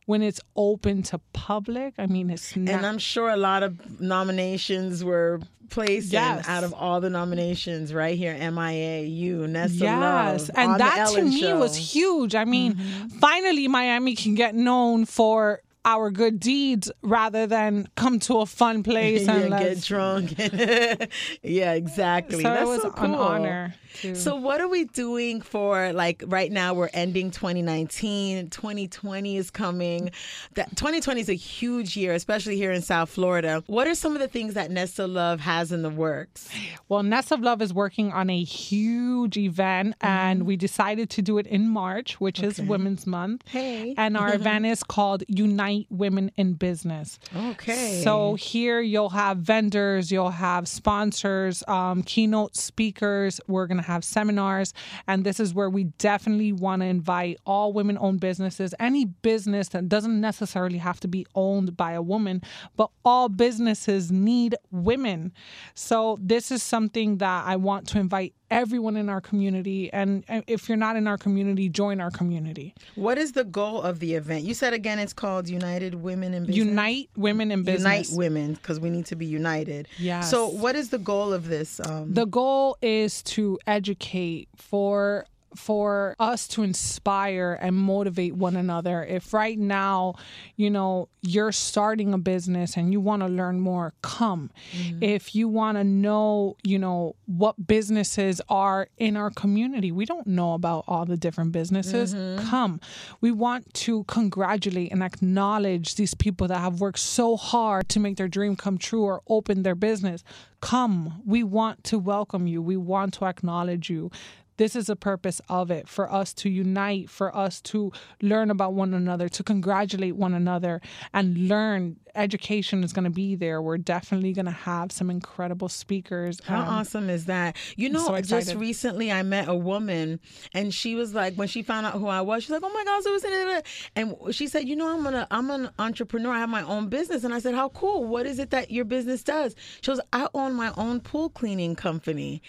when 0.07 0.23
it's 0.23 0.41
open 0.57 1.03
to 1.05 1.19
public, 1.33 1.95
I 1.99 2.07
mean, 2.07 2.31
it's 2.31 2.57
not. 2.57 2.75
and 2.75 2.87
I'm 2.87 2.99
sure 2.99 3.31
a 3.31 3.37
lot 3.37 3.63
of 3.63 4.01
nominations 4.01 5.03
were 5.05 5.41
placed 5.71 6.13
Yes. 6.13 6.45
in 6.47 6.51
out 6.53 6.65
of 6.65 6.75
all 6.75 7.01
the 7.01 7.09
nominations 7.09 7.95
right 7.95 8.17
here. 8.19 8.35
MIA, 8.35 9.05
you, 9.05 9.47
Nest 9.49 9.75
Yes, 9.75 10.49
Love. 10.49 10.51
and 10.57 10.81
that 10.81 11.09
to 11.15 11.23
me 11.23 11.41
Show. 11.41 11.59
was 11.59 11.77
huge. 11.77 12.35
I 12.35 12.45
mean, 12.45 12.75
Mm-hmm. 12.75 13.09
finally 13.19 13.69
Miami 13.69 14.15
can 14.15 14.35
get 14.35 14.55
known 14.55 15.07
for 15.07 15.63
our 15.85 16.11
good 16.11 16.39
deeds 16.39 16.91
rather 17.03 17.47
than 17.47 17.89
come 17.97 18.19
to 18.21 18.39
a 18.39 18.47
fun 18.47 18.83
place 18.83 19.27
yeah, 19.27 19.37
and 19.37 19.51
get 19.51 19.81
drunk. 19.83 20.35
yeah, 21.43 21.73
exactly. 21.73 22.43
So 22.43 22.49
That's 22.49 22.63
it 22.63 22.67
was 22.67 22.83
so 22.83 22.93
an 22.97 23.15
honor. 23.15 23.75
To, 24.01 24.15
So 24.15 24.37
what 24.37 24.61
are 24.61 24.69
we 24.69 24.85
doing 24.85 25.43
for 25.43 25.93
like 25.93 26.23
right 26.27 26.51
now 26.51 26.73
we're 26.73 26.89
ending 26.95 27.31
2019, 27.31 28.49
2020 28.51 29.37
is 29.37 29.51
coming. 29.51 30.11
That 30.55 30.71
2020 30.77 31.21
is 31.21 31.29
a 31.29 31.35
huge 31.35 31.97
year 31.97 32.13
especially 32.15 32.57
here 32.57 32.73
in 32.73 32.83
South 32.83 33.11
Florida. 33.11 33.63
What 33.67 33.87
are 33.87 33.95
some 33.95 34.15
of 34.15 34.21
the 34.21 34.29
things 34.29 34.55
that 34.55 34.71
Nest 34.71 34.99
of 34.99 35.11
Love 35.11 35.41
has 35.41 35.73
in 35.73 35.83
the 35.83 35.91
works? 35.91 36.49
well, 36.89 37.03
Nest 37.03 37.33
of 37.33 37.41
Love 37.41 37.61
is 37.61 37.75
working 37.75 38.13
on 38.13 38.31
a 38.31 38.43
huge 38.43 39.37
event, 39.37 39.95
mm-hmm. 39.99 40.07
and 40.07 40.47
we 40.47 40.57
decided 40.57 41.11
to 41.11 41.23
do 41.23 41.39
it 41.39 41.47
in 41.47 41.69
March, 41.69 42.21
which 42.21 42.43
is 42.43 42.61
Women's 42.61 43.07
Month. 43.07 43.43
Hey. 43.49 43.95
And 43.97 44.17
our 44.17 44.35
event 44.35 44.67
is 44.67 44.83
called 44.83 45.25
Unite 45.29 45.72
Women 45.91 46.31
in 46.37 46.55
Business. 46.55 47.19
Okay. 47.35 48.01
So 48.03 48.35
here 48.35 48.81
you'll 48.81 49.11
have 49.11 49.39
vendors, 49.39 50.11
you'll 50.11 50.31
have 50.31 50.69
sponsors, 50.69 51.63
um, 51.69 52.03
keynote 52.03 52.57
speakers. 52.57 53.41
We're 53.47 53.67
going 53.67 53.79
to 53.79 53.87
have 53.87 54.05
seminars. 54.05 54.75
And 55.07 55.25
this 55.25 55.41
is 55.41 55.55
where 55.55 55.71
we 55.71 55.85
definitely 55.85 56.53
want 56.53 56.83
to 56.83 56.87
invite 56.87 57.39
all 57.47 57.73
women 57.73 57.99
owned 58.01 58.21
businesses, 58.21 58.75
any 58.79 59.05
business 59.05 59.69
that 59.71 59.89
doesn't 59.89 60.21
necessarily 60.21 60.79
have 60.79 61.01
to 61.01 61.09
be 61.09 61.27
owned 61.35 61.77
by 61.77 61.93
a 61.93 62.03
woman, 62.03 62.43
but 62.77 62.91
all 63.05 63.29
businesses 63.29 64.11
need 64.13 64.55
women. 64.71 65.33
So 65.75 66.19
this 66.21 66.51
is 66.51 66.63
something 66.63 67.19
that 67.19 67.47
I 67.47 67.57
want 67.57 67.89
to 67.89 67.99
invite 67.99 68.35
everyone 68.53 68.97
in 68.97 69.09
our 69.09 69.21
community. 69.21 69.93
And 69.93 70.25
and 70.29 70.45
if 70.47 70.69
you're 70.69 70.79
not 70.79 70.97
in 70.97 71.07
our 71.07 71.19
community, 71.19 71.69
join 71.69 72.01
our 72.01 72.11
community. 72.11 72.75
what 72.95 73.19
is 73.19 73.33
the 73.33 73.45
goal 73.45 73.83
of 73.83 73.99
the 73.99 74.15
event? 74.15 74.45
You 74.45 74.55
said 74.55 74.73
again 74.73 74.99
it's 74.99 75.13
called 75.13 75.49
United 75.49 75.97
Women 75.97 76.35
in 76.35 76.47
Business. 76.47 76.67
Unite 76.67 77.11
women 77.17 77.51
in 77.51 77.63
business. 77.63 78.11
Unite 78.11 78.19
women 78.19 78.55
because 78.55 78.79
we 78.81 78.91
need 78.91 79.07
to 79.07 79.17
be 79.17 79.27
united. 79.27 79.89
Yeah. 79.99 80.21
So 80.21 80.49
what 80.49 80.77
is 80.77 80.91
the 80.91 80.99
goal 80.99 81.33
of 81.33 81.49
this? 81.49 81.81
Um, 81.81 82.13
The 82.15 82.27
goal 82.27 82.77
is 82.83 83.23
to 83.35 83.59
educate 83.67 84.49
for 84.57 85.27
for 85.57 86.17
us 86.19 86.49
to 86.49 86.63
inspire 86.63 87.59
and 87.61 87.77
motivate 87.77 88.35
one 88.35 88.57
another. 88.57 89.05
If 89.05 89.33
right 89.33 89.59
now, 89.59 90.15
you 90.57 90.71
know, 90.71 91.09
you're 91.23 91.53
starting 91.53 92.13
a 92.13 92.19
business 92.19 92.77
and 92.77 92.93
you 92.93 93.01
want 93.01 93.23
to 93.23 93.29
learn 93.29 93.61
more, 93.61 93.95
come. 94.03 94.51
Mm-hmm. 94.73 95.03
If 95.03 95.35
you 95.35 95.49
want 95.49 95.79
to 95.79 95.85
know, 95.85 96.57
you 96.65 96.79
know, 96.79 97.15
what 97.27 97.67
businesses 97.67 98.41
are 98.49 98.89
in 98.99 99.17
our 99.17 99.31
community, 99.31 99.93
we 99.93 100.05
don't 100.05 100.27
know 100.27 100.55
about 100.55 100.85
all 100.89 101.05
the 101.05 101.17
different 101.17 101.53
businesses. 101.53 102.15
Mm-hmm. 102.15 102.49
Come. 102.49 102.81
We 103.21 103.31
want 103.31 103.73
to 103.75 104.05
congratulate 104.05 104.93
and 104.93 105.03
acknowledge 105.03 105.95
these 105.95 106.15
people 106.15 106.49
that 106.49 106.59
have 106.59 106.81
worked 106.81 106.99
so 106.99 107.37
hard 107.37 107.89
to 107.91 108.01
make 108.01 108.17
their 108.17 108.29
dream 108.29 108.57
come 108.57 108.79
true 108.79 109.05
or 109.05 109.23
open 109.29 109.63
their 109.63 109.75
business. 109.75 110.25
Come. 110.61 111.23
We 111.25 111.43
want 111.43 111.85
to 111.85 111.99
welcome 111.99 112.47
you. 112.47 112.63
We 112.63 112.77
want 112.77 113.15
to 113.15 113.27
acknowledge 113.27 113.91
you. 113.91 114.11
This 114.57 114.77
is 114.77 114.87
the 114.87 114.97
purpose 114.97 115.41
of 115.49 115.71
it 115.71 115.89
for 115.89 116.13
us 116.13 116.33
to 116.35 116.49
unite, 116.49 117.11
for 117.11 117.35
us 117.35 117.61
to 117.63 117.93
learn 118.21 118.51
about 118.51 118.75
one 118.75 118.95
another, 118.95 119.29
to 119.29 119.43
congratulate 119.43 120.17
one 120.17 120.35
another, 120.35 120.81
and 121.13 121.49
learn. 121.49 121.97
Education 122.15 122.85
is 122.85 122.93
going 122.93 123.05
to 123.05 123.11
be 123.11 123.37
there. 123.37 123.63
We're 123.63 123.79
definitely 123.79 124.35
going 124.35 124.45
to 124.45 124.51
have 124.51 124.93
some 124.93 125.09
incredible 125.09 125.71
speakers. 125.71 126.45
How 126.45 126.61
Um, 126.61 126.69
awesome 126.69 127.09
is 127.09 127.25
that? 127.25 127.57
You 127.75 127.89
know, 127.89 128.05
so 128.05 128.21
just 128.21 128.55
recently 128.55 129.11
I 129.11 129.23
met 129.23 129.49
a 129.49 129.55
woman 129.55 130.21
and 130.53 130.75
she 130.75 130.95
was 130.95 131.15
like, 131.15 131.37
when 131.37 131.49
she 131.49 131.63
found 131.63 131.87
out 131.87 131.95
who 131.95 132.09
I 132.09 132.21
was, 132.21 132.43
she's 132.43 132.51
like, 132.51 132.61
oh 132.63 132.69
my 132.69 132.85
God, 132.85 133.03
so 133.03 133.13
was 133.13 133.63
And 133.97 134.15
she 134.31 134.47
said, 134.47 134.69
you 134.69 134.77
know, 134.77 134.95
I'm 134.95 135.03
gonna, 135.03 135.27
I'm 135.31 135.51
an 135.51 135.71
entrepreneur. 135.79 136.33
I 136.33 136.39
have 136.39 136.51
my 136.51 136.63
own 136.65 136.91
business. 136.91 137.25
And 137.25 137.33
I 137.33 137.39
said, 137.39 137.55
how 137.55 137.71
cool. 137.71 138.05
What 138.05 138.27
is 138.27 138.39
it 138.39 138.51
that 138.51 138.71
your 138.71 138.85
business 138.85 139.23
does? 139.23 139.57
She 139.81 139.91
goes, 139.91 140.01
I 140.13 140.29
own 140.35 140.53
my 140.53 140.75
own 140.77 141.01
pool 141.01 141.31
cleaning 141.31 141.75
company. 141.75 142.43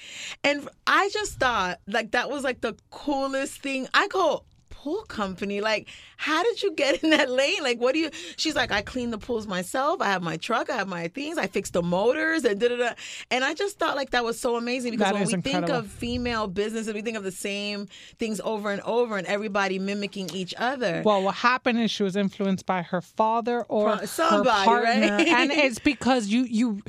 And 0.44 0.68
I 0.88 1.10
just 1.14 1.40
thought 1.40 1.80
like 1.94 2.12
that 2.12 2.30
was 2.30 2.44
like 2.44 2.62
the 2.62 2.76
coolest 2.92 3.62
thing. 3.62 3.88
I 3.94 4.08
go, 4.08 4.46
pool 4.84 5.04
company. 5.04 5.62
Like 5.62 5.88
how 6.18 6.44
did 6.44 6.62
you 6.62 6.74
get 6.74 6.92
in 7.04 7.10
that 7.12 7.30
lane? 7.30 7.62
Like 7.64 7.80
what 7.80 7.94
do 7.94 8.00
you 8.00 8.10
she's 8.38 8.56
like 8.56 8.72
i 8.72 8.82
clean 8.82 9.12
the 9.12 9.18
pools 9.18 9.48
myself. 9.48 10.02
I 10.02 10.08
have 10.08 10.22
my 10.22 10.38
truck. 10.38 10.70
I 10.70 10.76
have 10.76 10.88
my 10.88 11.08
things. 11.08 11.38
I 11.38 11.48
fix 11.48 11.70
the 11.70 11.82
motors 11.82 12.44
and 12.44 12.60
da 12.60 12.68
da 12.70 12.78
da. 12.78 12.90
And 13.32 13.44
i 13.44 13.54
just 13.54 13.80
thought 13.80 13.96
like 13.96 14.10
that 14.12 14.24
was 14.24 14.40
so 14.40 14.56
amazing 14.56 14.92
because 14.92 15.06
That 15.12 15.16
when 15.16 15.26
we 15.28 15.42
think 15.42 15.70
of 15.70 15.88
female 15.88 16.48
businesses 16.48 16.94
we 16.94 17.02
think 17.02 17.18
of 17.18 17.24
the 17.24 17.32
same 17.32 17.88
things 18.20 18.42
over 18.44 18.72
and 18.72 18.82
over 18.82 19.18
and 19.18 19.26
everybody 19.28 19.80
mimicking 19.80 20.30
each 20.34 20.54
other. 20.58 21.02
Well, 21.06 21.24
what 21.24 21.36
happened 21.36 21.80
is 21.80 21.90
she 21.92 22.04
was 22.04 22.16
influenced 22.16 22.66
by 22.66 22.82
her 22.82 23.02
father 23.02 23.64
or 23.64 23.98
Pro- 23.98 24.06
somebody, 24.06 24.60
her 24.60 24.66
partner, 24.66 25.18
right? 25.18 25.28
and 25.28 25.52
it's 25.66 25.80
because 25.80 26.28
you 26.28 26.44
you 26.44 26.82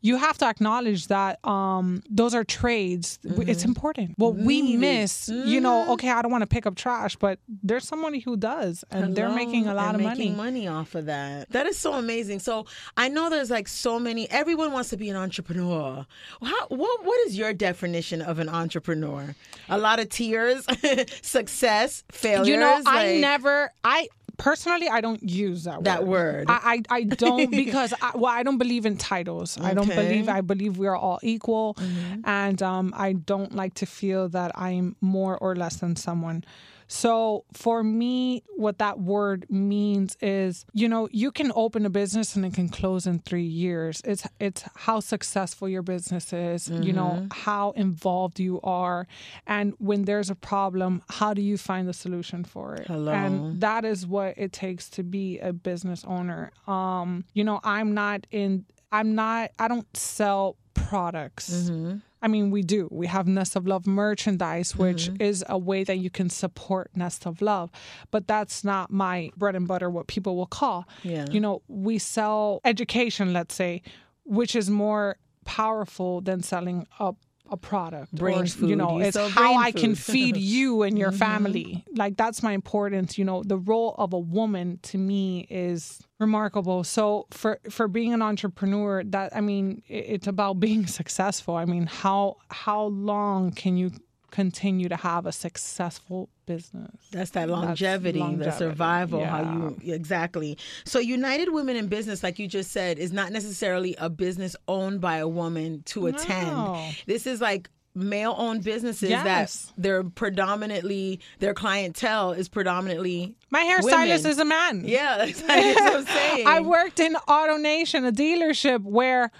you 0.00 0.16
have 0.16 0.38
to 0.38 0.46
acknowledge 0.46 1.08
that 1.08 1.44
um, 1.44 2.02
those 2.08 2.34
are 2.34 2.44
trades. 2.44 3.18
It's 3.24 3.64
important. 3.64 4.14
What 4.16 4.36
we 4.36 4.62
Needed. 4.62 4.80
miss, 4.80 5.28
you 5.28 5.60
know, 5.60 5.92
okay, 5.94 6.10
I 6.10 6.22
don't 6.22 6.30
want 6.30 6.42
to 6.42 6.46
pick 6.46 6.64
up 6.66 6.76
trash, 6.76 7.16
but 7.16 7.35
there's 7.62 7.86
somebody 7.86 8.20
who 8.20 8.36
does, 8.36 8.84
and 8.90 9.14
they're 9.16 9.28
making 9.30 9.66
a 9.66 9.74
lot 9.74 9.94
of 9.94 10.00
money. 10.00 10.18
making 10.24 10.36
money 10.36 10.68
off 10.68 10.94
of 10.94 11.06
that. 11.06 11.50
That 11.50 11.66
is 11.66 11.78
so 11.78 11.94
amazing. 11.94 12.38
So 12.40 12.66
I 12.96 13.08
know 13.08 13.30
there's 13.30 13.50
like 13.50 13.68
so 13.68 13.98
many. 13.98 14.28
Everyone 14.30 14.72
wants 14.72 14.90
to 14.90 14.96
be 14.96 15.08
an 15.10 15.16
entrepreneur. 15.16 16.06
How, 16.42 16.66
what 16.68 17.04
what 17.04 17.26
is 17.26 17.36
your 17.36 17.52
definition 17.52 18.22
of 18.22 18.38
an 18.38 18.48
entrepreneur? 18.48 19.34
A 19.68 19.78
lot 19.78 19.98
of 20.00 20.08
tears, 20.08 20.66
success, 21.22 22.04
failures. 22.10 22.48
You 22.48 22.56
know, 22.56 22.80
I 22.86 23.16
never, 23.20 23.70
I 23.84 24.08
personally, 24.38 24.88
I 24.88 25.00
don't 25.00 25.22
use 25.22 25.64
that 25.64 25.82
That 25.84 26.06
word. 26.06 26.48
word. 26.48 26.50
I, 26.50 26.82
I, 26.90 26.96
I 26.98 27.02
don't 27.04 27.50
because 27.64 27.92
I, 28.00 28.12
well, 28.14 28.32
I 28.32 28.42
don't 28.42 28.58
believe 28.58 28.86
in 28.86 28.96
titles. 28.96 29.58
I 29.60 29.74
don't 29.74 29.86
Mm-hmm. 29.86 29.96
believe. 29.96 30.28
I 30.28 30.40
believe 30.40 30.78
we 30.78 30.86
are 30.86 30.96
all 30.96 31.18
equal, 31.22 31.76
and 32.24 32.62
um, 32.62 32.92
I 32.96 33.12
don't 33.14 33.54
like 33.54 33.74
to 33.74 33.86
feel 33.86 34.28
that 34.30 34.52
I'm 34.58 34.96
more 35.00 35.38
or 35.38 35.54
less 35.56 35.76
than 35.76 35.96
someone. 35.96 36.44
So 36.88 37.44
for 37.52 37.82
me, 37.82 38.42
what 38.56 38.78
that 38.78 39.00
word 39.00 39.46
means 39.50 40.16
is, 40.20 40.64
you 40.72 40.88
know, 40.88 41.08
you 41.10 41.32
can 41.32 41.50
open 41.54 41.84
a 41.84 41.90
business 41.90 42.36
and 42.36 42.44
it 42.46 42.54
can 42.54 42.68
close 42.68 43.06
in 43.06 43.18
three 43.18 43.42
years. 43.46 44.00
It's 44.04 44.26
it's 44.38 44.62
how 44.76 45.00
successful 45.00 45.68
your 45.68 45.82
business 45.82 46.32
is, 46.32 46.68
you 46.68 46.92
know, 46.92 47.06
Mm-hmm. 47.16 47.26
how 47.32 47.70
involved 47.72 48.38
you 48.40 48.60
are, 48.62 49.06
and 49.46 49.74
when 49.78 50.04
there's 50.04 50.30
a 50.30 50.34
problem, 50.34 51.02
how 51.08 51.34
do 51.34 51.42
you 51.42 51.56
find 51.58 51.88
the 51.88 51.92
solution 51.92 52.44
for 52.44 52.74
it? 52.76 52.86
Hello. 52.86 53.12
And 53.12 53.60
that 53.60 53.84
is 53.84 54.06
what 54.06 54.34
it 54.36 54.52
takes 54.52 54.88
to 54.90 55.02
be 55.02 55.38
a 55.38 55.52
business 55.52 56.04
owner. 56.04 56.50
Um, 56.66 57.24
you 57.32 57.44
know, 57.44 57.60
I'm 57.64 57.94
not 57.94 58.26
in. 58.30 58.64
I'm 58.92 59.14
not. 59.14 59.50
I 59.58 59.68
don't 59.68 59.96
sell 59.96 60.56
products. 60.74 61.50
Mm-hmm. 61.50 61.98
I 62.22 62.28
mean, 62.28 62.50
we 62.50 62.62
do. 62.62 62.88
We 62.90 63.06
have 63.06 63.26
Nest 63.26 63.56
of 63.56 63.66
Love 63.66 63.86
merchandise, 63.86 64.74
which 64.74 65.08
mm-hmm. 65.08 65.22
is 65.22 65.44
a 65.48 65.58
way 65.58 65.84
that 65.84 65.98
you 65.98 66.10
can 66.10 66.30
support 66.30 66.90
Nest 66.94 67.26
of 67.26 67.42
Love. 67.42 67.70
But 68.10 68.26
that's 68.26 68.64
not 68.64 68.90
my 68.90 69.30
bread 69.36 69.54
and 69.54 69.68
butter, 69.68 69.90
what 69.90 70.06
people 70.06 70.36
will 70.36 70.46
call. 70.46 70.88
Yeah. 71.02 71.26
You 71.30 71.40
know, 71.40 71.62
we 71.68 71.98
sell 71.98 72.60
education, 72.64 73.32
let's 73.32 73.54
say, 73.54 73.82
which 74.24 74.56
is 74.56 74.70
more 74.70 75.18
powerful 75.44 76.20
than 76.20 76.42
selling 76.42 76.86
a 76.98 77.14
a 77.50 77.56
product 77.56 78.12
Brain 78.12 78.42
or, 78.42 78.66
you 78.66 78.76
know 78.76 78.98
You 78.98 79.04
it's 79.04 79.16
how 79.16 79.56
i 79.56 79.72
can 79.72 79.94
feed 79.94 80.36
you 80.54 80.82
and 80.82 80.98
your 80.98 81.10
mm-hmm. 81.10 81.18
family. 81.18 81.84
Like 81.94 82.16
that's 82.16 82.42
my 82.42 82.52
importance 82.52 83.18
you 83.18 83.24
know 83.24 83.42
the 83.42 83.58
role 83.58 83.94
of 83.98 84.12
a 84.12 84.18
woman 84.18 84.78
to 84.82 84.98
me 84.98 85.46
is 85.50 86.00
remarkable. 86.18 86.82
So 86.84 87.26
for 87.30 87.60
for 87.70 87.88
being 87.88 88.12
an 88.14 88.22
entrepreneur 88.22 89.04
that 89.04 89.36
i 89.36 89.40
mean 89.40 89.82
i- 89.90 89.92
it's 89.92 90.26
about 90.26 90.60
being 90.60 90.86
successful. 91.00 91.56
I 91.56 91.64
mean 91.64 91.86
how 91.86 92.36
how 92.50 92.84
long 92.84 93.52
can 93.52 93.76
you 93.76 93.90
continue 94.30 94.88
to 94.88 94.96
have 94.96 95.26
a 95.26 95.32
successful 95.32 96.28
business 96.46 96.90
That's 97.12 97.30
that 97.30 97.48
longevity, 97.48 98.18
the 98.18 98.24
longevity, 98.24 98.56
survival, 98.56 99.24
how 99.24 99.74
you 99.82 99.92
exactly. 99.94 100.58
So 100.84 100.98
United 100.98 101.52
Women 101.52 101.76
in 101.76 101.88
Business, 101.88 102.22
like 102.22 102.38
you 102.38 102.46
just 102.48 102.70
said, 102.70 102.98
is 102.98 103.12
not 103.12 103.32
necessarily 103.32 103.94
a 103.98 104.08
business 104.10 104.54
owned 104.68 105.00
by 105.00 105.18
a 105.18 105.28
woman 105.28 105.82
to 105.86 106.06
attend. 106.06 106.48
No. 106.48 106.88
This 107.06 107.26
is 107.26 107.40
like 107.40 107.68
male 107.94 108.34
owned 108.36 108.62
businesses 108.62 109.08
Yes. 109.08 109.64
that 109.66 109.72
they're 109.82 110.04
predominantly 110.04 111.18
their 111.38 111.54
clientele 111.54 112.32
is 112.32 112.46
predominantly 112.48 113.34
my 113.50 113.62
hairstylist 113.62 114.26
is 114.26 114.38
a 114.38 114.44
man 114.44 114.82
Yeah, 114.84 115.16
that's, 115.16 115.40
that's 115.46 115.80
what 115.80 115.96
I'm 115.96 116.06
saying. 116.06 116.46
I 116.46 116.60
worked 116.60 117.00
in 117.00 117.14
AutoNation, 117.26 118.06
a 118.06 118.12
dealership 118.12 118.82
where 118.82 119.30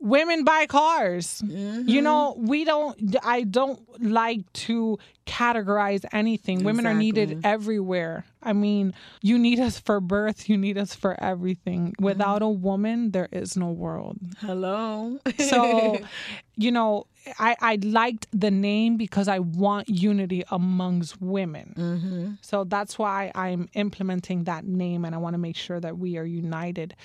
women 0.00 0.44
buy 0.44 0.66
cars. 0.66 1.42
Mm-hmm. 1.44 1.88
You 1.88 2.02
know, 2.02 2.34
we 2.38 2.64
don't. 2.64 3.16
I 3.22 3.42
don't 3.42 3.80
like 4.02 4.50
to 4.64 4.98
categorize 5.28 6.04
anything. 6.10 6.64
Women 6.64 6.86
are 6.86 6.94
needed 6.94 7.42
everywhere. 7.44 8.24
I 8.42 8.54
mean, 8.54 8.94
you 9.20 9.38
need 9.38 9.60
us 9.60 9.78
for 9.78 10.00
birth, 10.00 10.48
you 10.48 10.56
need 10.56 10.78
us 10.78 10.94
for 10.94 11.22
everything. 11.22 11.94
Without 12.00 12.40
a 12.40 12.48
woman, 12.48 13.10
there 13.10 13.28
is 13.30 13.56
no 13.56 13.70
world. 13.70 14.16
Hello. 14.38 15.18
So, 15.38 15.98
you 16.56 16.72
know, 16.72 17.06
I, 17.38 17.56
I 17.60 17.78
liked 17.82 18.26
the 18.32 18.50
name 18.50 18.96
because 18.96 19.28
I 19.28 19.40
want 19.40 19.88
unity 19.88 20.44
amongst 20.50 21.20
women. 21.20 21.74
Mm-hmm. 21.76 22.32
So 22.40 22.64
that's 22.64 22.98
why 22.98 23.30
I'm 23.34 23.68
implementing 23.74 24.44
that 24.44 24.64
name 24.64 25.04
and 25.04 25.14
I 25.14 25.18
want 25.18 25.34
to 25.34 25.38
make 25.38 25.56
sure 25.56 25.78
that 25.80 25.98
we 25.98 26.16
are 26.16 26.24
united. 26.24 26.96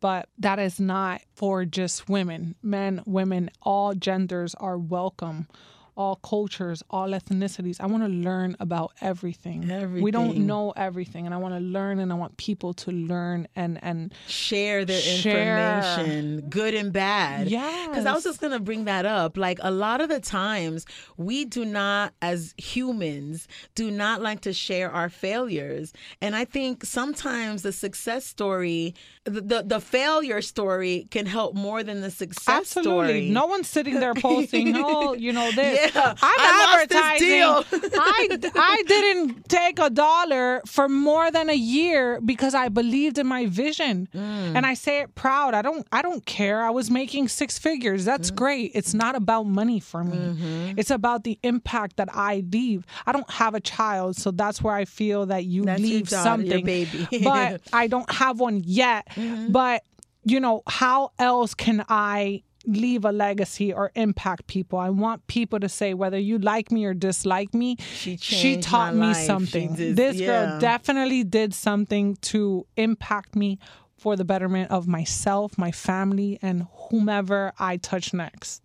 But 0.00 0.28
that 0.38 0.60
is 0.60 0.78
not 0.78 1.22
for 1.34 1.64
just 1.64 2.08
women. 2.08 2.54
Men, 2.62 3.02
women, 3.06 3.50
all 3.62 3.94
genders 3.94 4.54
are 4.54 4.78
welcome. 4.78 5.48
All 5.96 6.16
cultures, 6.16 6.82
all 6.90 7.08
ethnicities. 7.10 7.76
I 7.80 7.86
want 7.86 8.02
to 8.02 8.08
learn 8.08 8.56
about 8.60 8.92
everything. 9.00 9.68
We 10.02 10.10
don't 10.10 10.38
know 10.38 10.72
everything, 10.74 11.26
and 11.26 11.34
I 11.34 11.38
want 11.38 11.54
to 11.54 11.60
learn, 11.60 11.98
and 11.98 12.10
I 12.10 12.14
want 12.14 12.36
people 12.38 12.72
to 12.74 12.90
learn 12.90 13.46
and 13.54 13.78
and 13.82 14.12
share 14.26 14.84
their 14.84 15.00
Share. 15.00 15.76
information, 15.76 16.48
good 16.48 16.74
and 16.74 16.92
bad. 16.92 17.48
Yeah, 17.48 17.86
because 17.88 18.06
I 18.06 18.12
was 18.12 18.24
just 18.24 18.40
going 18.40 18.52
to 18.52 18.60
bring 18.60 18.84
that 18.86 19.04
up. 19.06 19.36
Like 19.36 19.58
a 19.62 19.70
lot 19.70 20.00
of 20.00 20.08
the 20.08 20.20
times, 20.20 20.86
we 21.16 21.44
do 21.44 21.64
not, 21.64 22.14
as 22.22 22.54
humans, 22.56 23.46
do 23.74 23.90
not 23.90 24.22
like 24.22 24.40
to 24.42 24.52
share 24.52 24.90
our 24.90 25.08
failures. 25.08 25.92
And 26.20 26.34
I 26.34 26.44
think 26.44 26.84
sometimes 26.84 27.62
the 27.62 27.72
success 27.72 28.24
story, 28.24 28.94
the, 29.24 29.40
the, 29.40 29.62
the 29.62 29.80
failure 29.80 30.40
story 30.42 31.06
can 31.10 31.26
help 31.26 31.54
more 31.54 31.82
than 31.82 32.00
the 32.00 32.10
success 32.10 32.48
Absolutely. 32.48 32.92
story. 32.92 33.30
No 33.30 33.46
one's 33.46 33.68
sitting 33.68 34.00
there 34.00 34.14
posting, 34.14 34.72
oh, 34.76 35.14
you 35.14 35.32
know, 35.32 35.50
this. 35.52 35.78
Yeah, 35.81 35.81
I'm 35.94 36.16
I 36.22 36.76
lost 36.76 36.88
this 36.88 36.98
advertising. 36.98 37.28
deal. 37.28 37.64
I, 38.00 38.38
I 38.54 38.82
didn't 38.86 39.48
take 39.48 39.78
a 39.78 39.90
dollar 39.90 40.62
for 40.66 40.88
more 40.88 41.30
than 41.30 41.48
a 41.50 41.54
year 41.54 42.20
because 42.20 42.54
I 42.54 42.68
believed 42.68 43.18
in 43.18 43.26
my 43.26 43.46
vision. 43.46 44.08
Mm. 44.14 44.56
And 44.56 44.66
I 44.66 44.74
say 44.74 45.00
it 45.00 45.14
proud. 45.14 45.54
I 45.54 45.62
don't 45.62 45.86
I 45.92 46.02
don't 46.02 46.24
care. 46.26 46.62
I 46.62 46.70
was 46.70 46.90
making 46.90 47.28
six 47.28 47.58
figures. 47.58 48.04
That's 48.04 48.30
Mm. 48.30 48.36
great. 48.36 48.72
It's 48.74 48.94
not 48.94 49.14
about 49.16 49.44
money 49.46 49.80
for 49.80 50.04
me. 50.04 50.16
Mm-hmm. 50.16 50.78
It's 50.78 50.90
about 50.90 51.24
the 51.24 51.38
impact 51.42 51.96
that 51.96 52.08
I 52.12 52.44
leave. 52.52 52.84
I 53.06 53.12
don't 53.12 53.30
have 53.30 53.54
a 53.54 53.60
child, 53.60 54.16
so 54.16 54.30
that's 54.30 54.62
where 54.62 54.74
I 54.74 54.84
feel 54.84 55.26
that 55.26 55.44
you 55.44 55.64
That's 55.64 55.80
leave 55.82 56.08
daughter, 56.08 56.22
something. 56.22 56.64
baby. 56.64 57.06
but 57.24 57.60
I 57.72 57.86
don't 57.88 58.10
have 58.12 58.40
one 58.40 58.62
yet. 58.64 59.08
Mm-hmm. 59.10 59.52
But 59.52 59.82
you 60.24 60.38
know, 60.38 60.62
how 60.68 61.10
else 61.18 61.52
can 61.54 61.84
I 61.88 62.42
leave 62.66 63.04
a 63.04 63.12
legacy 63.12 63.72
or 63.72 63.90
impact 63.94 64.46
people? 64.46 64.78
I 64.78 64.90
want 64.90 65.26
people 65.26 65.60
to 65.60 65.68
say 65.68 65.94
whether 65.94 66.18
you 66.18 66.38
like 66.38 66.70
me 66.70 66.84
or 66.84 66.94
dislike 66.94 67.54
me, 67.54 67.76
She 67.94 68.16
she 68.16 68.56
taught 68.58 68.94
me 68.94 69.08
life. 69.08 69.16
Something. 69.26 69.74
did- 69.74 69.96
this 69.96 70.16
yeah. 70.16 70.26
girl 70.26 70.60
definitely 70.60 71.24
did 71.24 71.54
something 71.54 72.16
to 72.22 72.66
impact 72.76 73.36
me 73.36 73.58
for 73.96 74.16
the 74.16 74.24
betterment 74.24 74.70
of 74.70 74.88
myself, 74.88 75.56
my 75.56 75.70
family, 75.70 76.38
and 76.42 76.66
whomever 76.90 77.52
I 77.58 77.76
touch 77.76 78.12
next. 78.12 78.62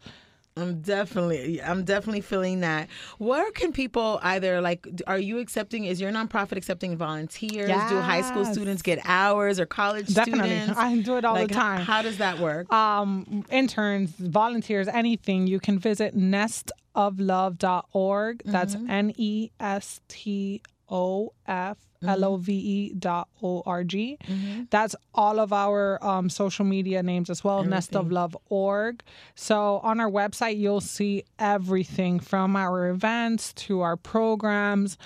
I'm 0.57 0.81
definitely, 0.81 1.61
I'm 1.61 1.83
definitely 1.83 2.21
feeling 2.21 2.61
that. 2.61 2.87
Where 3.17 3.51
can 3.51 3.71
people 3.71 4.19
either 4.23 4.61
like? 4.61 4.87
Are 5.07 5.19
you 5.19 5.39
accepting? 5.39 5.85
Is 5.85 5.99
your 6.01 6.11
nonprofit 6.11 6.57
accepting 6.57 6.97
volunteers? 6.97 7.67
Do 7.67 7.73
high 7.99 8.21
school 8.21 8.45
students 8.45 8.81
get 8.81 8.99
hours 9.05 9.59
or 9.59 9.65
college 9.65 10.07
Definitely. 10.13 10.55
students? 10.57 10.79
I 10.79 10.97
do 11.01 11.17
it 11.17 11.25
all 11.25 11.35
like, 11.35 11.49
the 11.49 11.53
time. 11.53 11.81
How 11.81 12.01
does 12.01 12.17
that 12.17 12.39
work? 12.39 12.71
um, 12.73 13.45
interns, 13.51 14.11
volunteers, 14.11 14.87
anything, 14.87 15.47
you 15.47 15.59
can 15.59 15.77
visit 15.79 16.15
nestoflove.org. 16.17 18.41
That's 18.45 18.75
Mm-hmm. 18.75 18.89
N 18.89 19.13
E 19.17 19.49
S 19.59 20.01
T 20.07 20.61
O 20.89 21.33
F 21.47 21.77
L 22.05 22.25
O 22.25 22.37
V 22.37 22.53
E 22.53 22.93
dot 22.93 23.27
O 23.41 23.63
R 23.65 23.83
G. 23.83 24.17
Mm-hmm. 24.25 24.63
That's 24.69 24.95
all 25.15 25.39
of 25.39 25.51
our 25.53 26.03
um, 26.05 26.29
social 26.29 26.65
media 26.65 27.01
names 27.03 27.29
as 27.29 27.43
well, 27.43 27.63
Nest 27.63 27.95
of 27.95 28.11
Love 28.11 28.35
org. 28.49 29.01
So 29.35 29.79
on 29.83 29.99
our 29.99 30.09
website, 30.09 30.57
you'll 30.57 30.81
see 30.81 31.23
everything 31.39 32.19
from 32.19 32.55
our 32.55 32.87
events 32.89 33.53
to 33.53 33.81
our 33.81 33.95
programs, 33.97 34.97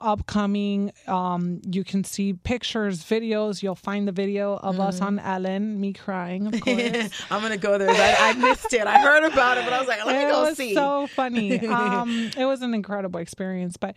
upcoming. 0.00 0.92
Um, 1.06 1.60
you 1.70 1.84
can 1.84 2.04
see 2.04 2.32
pictures, 2.32 3.02
videos. 3.02 3.62
You'll 3.62 3.74
find 3.74 4.06
the 4.06 4.12
video 4.12 4.56
of 4.56 4.80
us 4.80 4.96
Mm-hmm. 4.96 5.04
on 5.04 5.18
Ellen, 5.18 5.80
me 5.80 5.92
crying, 5.92 6.46
of 6.46 6.60
course. 6.60 7.10
I'm 7.30 7.42
gonna 7.42 7.56
go 7.58 7.76
there. 7.76 7.90
I, 7.90 8.30
I 8.30 8.32
missed 8.34 8.72
it. 8.72 8.86
I 8.86 9.00
heard 9.00 9.24
about 9.24 9.58
it, 9.58 9.64
but 9.64 9.72
I 9.74 9.78
was 9.80 9.88
like, 9.88 10.04
let 10.06 10.16
me 10.16 10.22
it 10.22 10.30
go 10.30 10.42
was 10.44 10.56
see. 10.56 10.74
so 10.74 11.06
funny. 11.08 11.66
Um, 11.76 12.30
it 12.36 12.44
was 12.46 12.62
an 12.62 12.72
incredible 12.74 13.20
experience, 13.20 13.76
but 13.76 13.96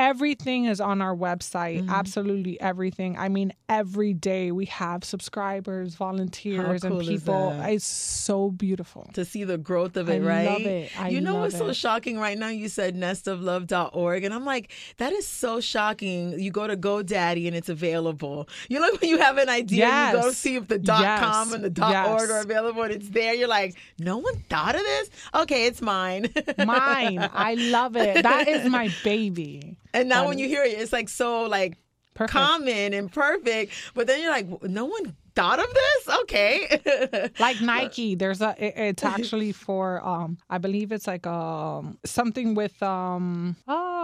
everything 0.00 0.64
is 0.64 0.80
on 0.80 1.02
our 1.02 1.14
website. 1.14 1.80
Mm-hmm. 1.82 1.90
Absolutely 1.90 2.58
everything. 2.60 3.18
I 3.18 3.28
mean, 3.28 3.52
every 3.68 4.14
day 4.14 4.50
we 4.50 4.64
have 4.66 5.04
subscribers, 5.04 5.94
volunteers, 5.94 6.82
cool 6.82 6.98
and 7.00 7.06
people. 7.06 7.50
It's 7.60 7.84
so 7.84 8.50
beautiful. 8.50 9.10
to 9.12 9.26
see 9.26 9.44
the 9.44 9.58
growth 9.58 9.98
of 9.98 10.08
it, 10.08 10.22
I 10.22 10.26
right? 10.26 10.46
love 10.46 10.62
it. 10.62 10.90
I 10.98 11.10
you 11.10 11.20
know 11.20 11.36
what's 11.36 11.58
so 11.58 11.72
shocking 11.74 12.18
right 12.18 12.38
now? 12.38 12.48
You 12.48 12.68
said 12.70 12.96
nestoflove.org, 12.96 14.24
and 14.24 14.32
I'm 14.32 14.46
like, 14.46 14.72
that 14.96 15.12
is 15.12 15.26
so 15.26 15.60
shocking. 15.60 16.40
You 16.40 16.50
go 16.50 16.66
to 16.66 16.76
GoDaddy 16.78 17.46
and 17.46 17.54
it's 17.54 17.68
available. 17.68 18.48
You 18.70 18.80
know 18.80 18.90
when 19.00 19.10
you 19.10 19.18
have 19.18 19.36
an 19.36 19.50
idea, 19.50 20.12
you 20.14 20.22
go 20.22 20.30
see 20.32 20.56
if 20.56 20.66
the 20.66 20.78
dot 20.78 21.02
Yes. 21.02 21.20
com 21.20 21.52
and 21.52 21.62
the 21.62 21.70
dot 21.70 22.08
org 22.08 22.30
are 22.30 22.40
available, 22.40 22.82
and 22.82 22.92
it's 22.92 23.10
there. 23.10 23.34
You're 23.34 23.48
like, 23.48 23.76
no 23.98 24.16
one 24.16 24.36
thought 24.48 24.74
of 24.74 24.80
this. 24.80 25.10
Okay, 25.34 25.66
it's 25.66 25.82
mine. 25.82 26.28
Mine. 26.58 27.28
I 27.32 27.54
love 27.54 27.96
it. 27.96 28.22
That 28.22 28.48
is 28.48 28.70
my 28.70 28.90
baby. 29.04 29.76
And 29.94 30.08
now 30.08 30.26
when 30.28 30.38
you 30.38 30.46
hear 30.48 30.62
it, 30.62 30.78
it's 30.78 30.92
like 30.92 31.08
so 31.08 31.42
like 31.44 31.76
Perfect. 32.14 32.32
common 32.32 32.92
and 32.94 33.10
perfect. 33.12 33.72
But 33.94 34.06
then 34.06 34.20
you're 34.20 34.30
like, 34.30 34.46
no 34.64 34.84
one 34.84 35.16
thought 35.34 35.58
of 35.58 35.66
this. 35.72 36.16
Okay. 36.22 37.30
like 37.38 37.60
Nike. 37.62 38.14
There's 38.14 38.40
a. 38.42 38.54
it- 38.58 38.74
it's 38.76 39.04
actually 39.04 39.52
for. 39.52 40.04
Um, 40.06 40.38
I 40.50 40.58
believe 40.58 40.92
it's 40.92 41.06
like 41.06 41.26
um 41.26 41.98
something 42.04 42.54
with 42.54 42.82
um 42.82 43.56
oh 43.68 43.99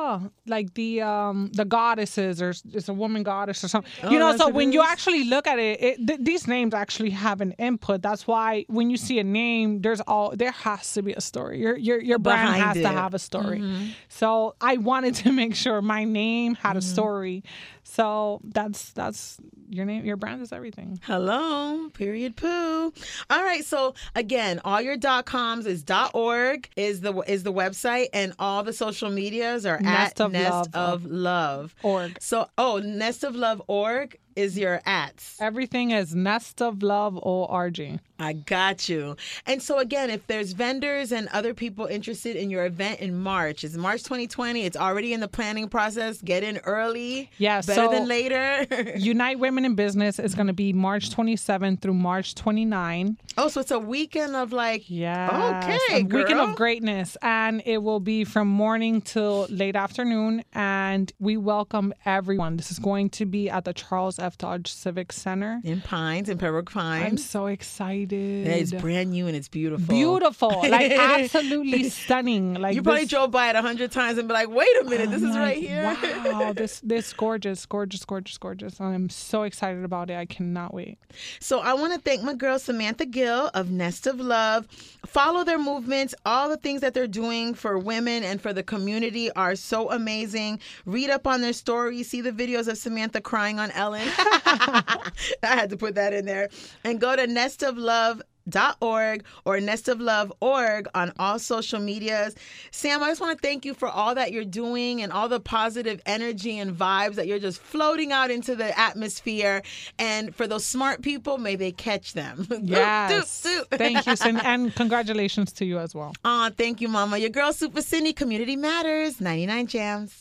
like 0.46 0.74
the 0.74 1.02
um 1.02 1.50
the 1.60 1.64
goddesses 1.64 2.40
or 2.42 2.50
it's 2.76 2.88
a 2.88 2.92
woman 2.94 3.22
goddess 3.22 3.62
or 3.64 3.68
something. 3.68 3.90
you 4.10 4.16
Oh, 4.16 4.20
know, 4.20 4.26
that's 4.32 4.38
so 4.42 4.48
when 4.48 4.72
you 4.72 4.82
actually 4.82 5.24
look 5.24 5.46
at 5.46 5.58
it, 5.58 5.82
it 5.88 6.06
th- 6.06 6.20
these 6.22 6.46
names 6.46 6.72
actually 6.74 7.10
have 7.10 7.40
an 7.40 7.52
input. 7.58 8.02
That's 8.02 8.26
why 8.26 8.64
when 8.68 8.90
you 8.90 8.96
see 8.96 9.18
a 9.18 9.24
name, 9.24 9.82
there's 9.82 10.00
all 10.12 10.34
there 10.36 10.52
has 10.52 10.92
to 10.94 11.02
be 11.02 11.12
a 11.12 11.20
story. 11.20 11.60
Your 11.60 11.76
your 11.76 11.98
your 12.10 12.18
brand 12.18 12.46
Behind 12.54 12.62
has 12.64 12.76
it. 12.76 12.82
to 12.82 12.88
have 13.02 13.14
a 13.14 13.18
story. 13.18 13.60
So 14.08 14.54
I 14.60 14.76
wanted 14.76 15.14
to 15.22 15.32
make 15.42 15.54
sure 15.54 15.80
my 15.82 16.04
name 16.04 16.54
had 16.54 16.76
a 16.76 16.82
story. 16.82 17.42
So 17.82 18.40
that's 18.44 18.90
that's 18.92 19.38
your 19.70 19.84
name. 19.84 20.04
Your 20.04 20.16
brand 20.16 20.42
is 20.42 20.52
everything. 20.52 21.00
Hello, 21.04 21.88
period 21.90 22.36
poo. 22.36 22.92
All 23.30 23.42
right, 23.44 23.64
so 23.64 23.94
again, 24.14 24.60
all 24.64 24.80
your 24.80 24.96
dot 24.96 25.24
coms 25.26 25.66
is 25.66 25.82
dot 25.82 26.10
org 26.14 26.68
is 26.76 27.00
the 27.00 27.12
is 27.34 27.42
the 27.42 27.52
website, 27.52 28.06
and 28.12 28.32
all 28.38 28.62
the 28.64 28.72
social 28.72 29.08
medias 29.10 29.64
are 29.66 29.78
Nest 29.98 30.20
of 30.20 30.32
Nest 30.32 30.74
Love. 30.74 31.04
of 31.04 31.06
Love. 31.06 31.74
Org. 31.82 32.18
So, 32.20 32.48
oh, 32.58 32.78
Nest 32.78 33.24
of 33.24 33.34
Love 33.34 33.62
org 33.66 34.18
is 34.36 34.56
your 34.58 34.80
ats. 34.86 35.36
Everything 35.40 35.90
is 35.90 36.14
Nest 36.14 36.60
of 36.62 36.82
Love 36.82 37.18
ORG. 37.22 37.98
I 38.18 38.32
got 38.32 38.88
you. 38.88 39.14
And 39.46 39.62
so 39.62 39.78
again, 39.78 40.08
if 40.08 40.26
there's 40.26 40.52
vendors 40.52 41.12
and 41.12 41.28
other 41.34 41.52
people 41.52 41.84
interested 41.84 42.34
in 42.34 42.48
your 42.48 42.64
event 42.64 43.00
in 43.00 43.14
March, 43.14 43.62
it's 43.62 43.76
March 43.76 44.04
2020. 44.04 44.62
It's 44.64 44.76
already 44.76 45.12
in 45.12 45.20
the 45.20 45.28
planning 45.28 45.68
process. 45.68 46.22
Get 46.22 46.42
in 46.42 46.56
early. 46.64 47.30
Yeah, 47.36 47.60
better 47.60 47.74
so- 47.86 47.90
than 47.90 48.08
later. 48.08 48.66
Unite 48.96 49.38
Women 49.38 49.64
in 49.66 49.74
Business 49.74 50.18
is 50.18 50.34
going 50.34 50.46
to 50.46 50.54
be 50.54 50.72
March 50.72 51.10
27 51.10 51.76
through 51.78 51.92
March 51.94 52.34
29. 52.34 53.18
oh, 53.36 53.48
so 53.48 53.60
it's 53.60 53.70
a 53.70 53.78
weekend 53.78 54.34
of 54.34 54.50
like. 54.52 54.88
Yeah. 54.88 55.62
Okay, 55.64 56.02
Weekend 56.04 56.40
of 56.40 56.56
Greatness. 56.56 57.18
And 57.20 57.62
it 57.66 57.82
will 57.82 58.00
be 58.00 58.24
from 58.24 58.48
morning 58.48 59.02
till 59.02 59.46
late 59.50 59.76
afternoon. 59.76 60.42
And 60.54 61.12
we 61.18 61.36
welcome 61.36 61.92
everyone. 62.06 62.56
This 62.56 62.70
is 62.70 62.78
going 62.78 63.10
to 63.10 63.26
be 63.26 63.50
at 63.50 63.66
the 63.66 63.74
Charles 63.74 64.18
F. 64.26 64.36
Dodge 64.38 64.72
Civic 64.72 65.12
Center. 65.12 65.60
In 65.64 65.80
Pines, 65.80 66.28
in 66.28 66.36
Pembroke 66.38 66.70
Pines. 66.72 67.04
I'm 67.06 67.16
so 67.16 67.46
excited. 67.46 68.46
Yeah, 68.46 68.54
it's 68.54 68.72
brand 68.72 69.10
new 69.10 69.26
and 69.28 69.36
it's 69.36 69.48
beautiful. 69.48 69.86
Beautiful. 69.94 70.48
Like 70.48 70.90
absolutely 70.98 71.88
stunning. 71.88 72.54
Like 72.54 72.74
You 72.74 72.82
probably 72.82 73.02
this- 73.02 73.10
drove 73.10 73.30
by 73.30 73.50
it 73.50 73.56
a 73.56 73.62
hundred 73.62 73.92
times 73.92 74.18
and 74.18 74.26
be 74.28 74.34
like, 74.34 74.50
"Wait 74.50 74.68
a 74.80 74.84
minute, 74.84 75.10
this 75.10 75.22
is 75.22 75.36
right 75.36 75.56
here." 75.56 75.96
Wow, 76.24 76.52
this 76.56 76.80
this 76.80 77.12
gorgeous, 77.12 77.64
gorgeous, 77.66 78.04
gorgeous, 78.04 78.36
gorgeous. 78.38 78.80
I'm 78.80 79.08
so 79.08 79.44
excited 79.44 79.84
about 79.84 80.10
it. 80.10 80.16
I 80.16 80.26
cannot 80.26 80.74
wait. 80.74 80.98
So 81.40 81.60
I 81.60 81.74
want 81.74 81.94
to 81.94 82.00
thank 82.00 82.22
my 82.22 82.34
girl 82.34 82.58
Samantha 82.58 83.06
Gil 83.06 83.50
of 83.54 83.70
Nest 83.70 84.06
of 84.06 84.18
Love. 84.20 84.66
Follow 85.06 85.44
their 85.44 85.58
movements. 85.58 86.14
All 86.24 86.48
the 86.48 86.56
things 86.56 86.80
that 86.80 86.94
they're 86.94 87.06
doing 87.06 87.54
for 87.54 87.78
women 87.78 88.24
and 88.24 88.40
for 88.40 88.52
the 88.52 88.62
community 88.62 89.30
are 89.32 89.54
so 89.54 89.90
amazing. 89.92 90.58
Read 90.84 91.10
up 91.10 91.26
on 91.26 91.40
their 91.42 91.52
story. 91.52 92.02
See 92.02 92.20
the 92.20 92.32
videos 92.32 92.66
of 92.68 92.76
Samantha 92.78 93.20
crying 93.20 93.58
on 93.60 93.70
Ellen. 93.70 94.08
I 94.18 95.10
had 95.42 95.70
to 95.70 95.76
put 95.76 95.94
that 95.94 96.12
in 96.12 96.24
there. 96.24 96.48
And 96.84 97.00
go 97.00 97.16
to 97.16 97.26
Nest 97.26 97.62
of 97.62 97.76
Love 97.76 98.22
nestoflove.org 98.48 99.24
or 99.44 99.58
nestoflove.org 99.58 100.88
on 100.94 101.12
all 101.18 101.38
social 101.38 101.80
medias. 101.80 102.34
Sam, 102.70 103.02
I 103.02 103.08
just 103.08 103.20
want 103.20 103.40
to 103.40 103.46
thank 103.46 103.64
you 103.64 103.74
for 103.74 103.88
all 103.88 104.14
that 104.14 104.32
you're 104.32 104.44
doing 104.44 105.02
and 105.02 105.12
all 105.12 105.28
the 105.28 105.40
positive 105.40 106.00
energy 106.06 106.58
and 106.58 106.76
vibes 106.76 107.14
that 107.14 107.26
you're 107.26 107.38
just 107.38 107.60
floating 107.60 108.12
out 108.12 108.30
into 108.30 108.54
the 108.54 108.76
atmosphere. 108.78 109.62
And 109.98 110.34
for 110.34 110.46
those 110.46 110.64
smart 110.64 111.02
people, 111.02 111.38
may 111.38 111.56
they 111.56 111.72
catch 111.72 112.12
them. 112.12 112.46
Yes. 112.66 113.42
thank 113.70 114.06
you, 114.06 114.16
Cindy. 114.16 114.40
And 114.44 114.74
congratulations 114.74 115.52
to 115.52 115.64
you 115.64 115.78
as 115.78 115.94
well. 115.94 116.14
Aw, 116.24 116.50
thank 116.56 116.80
you, 116.80 116.88
Mama. 116.88 117.18
Your 117.18 117.30
girl, 117.30 117.52
Super 117.52 117.80
Cindy, 117.80 118.12
Community 118.12 118.56
Matters, 118.56 119.20
99 119.20 119.66
JAMZ. 119.68 120.12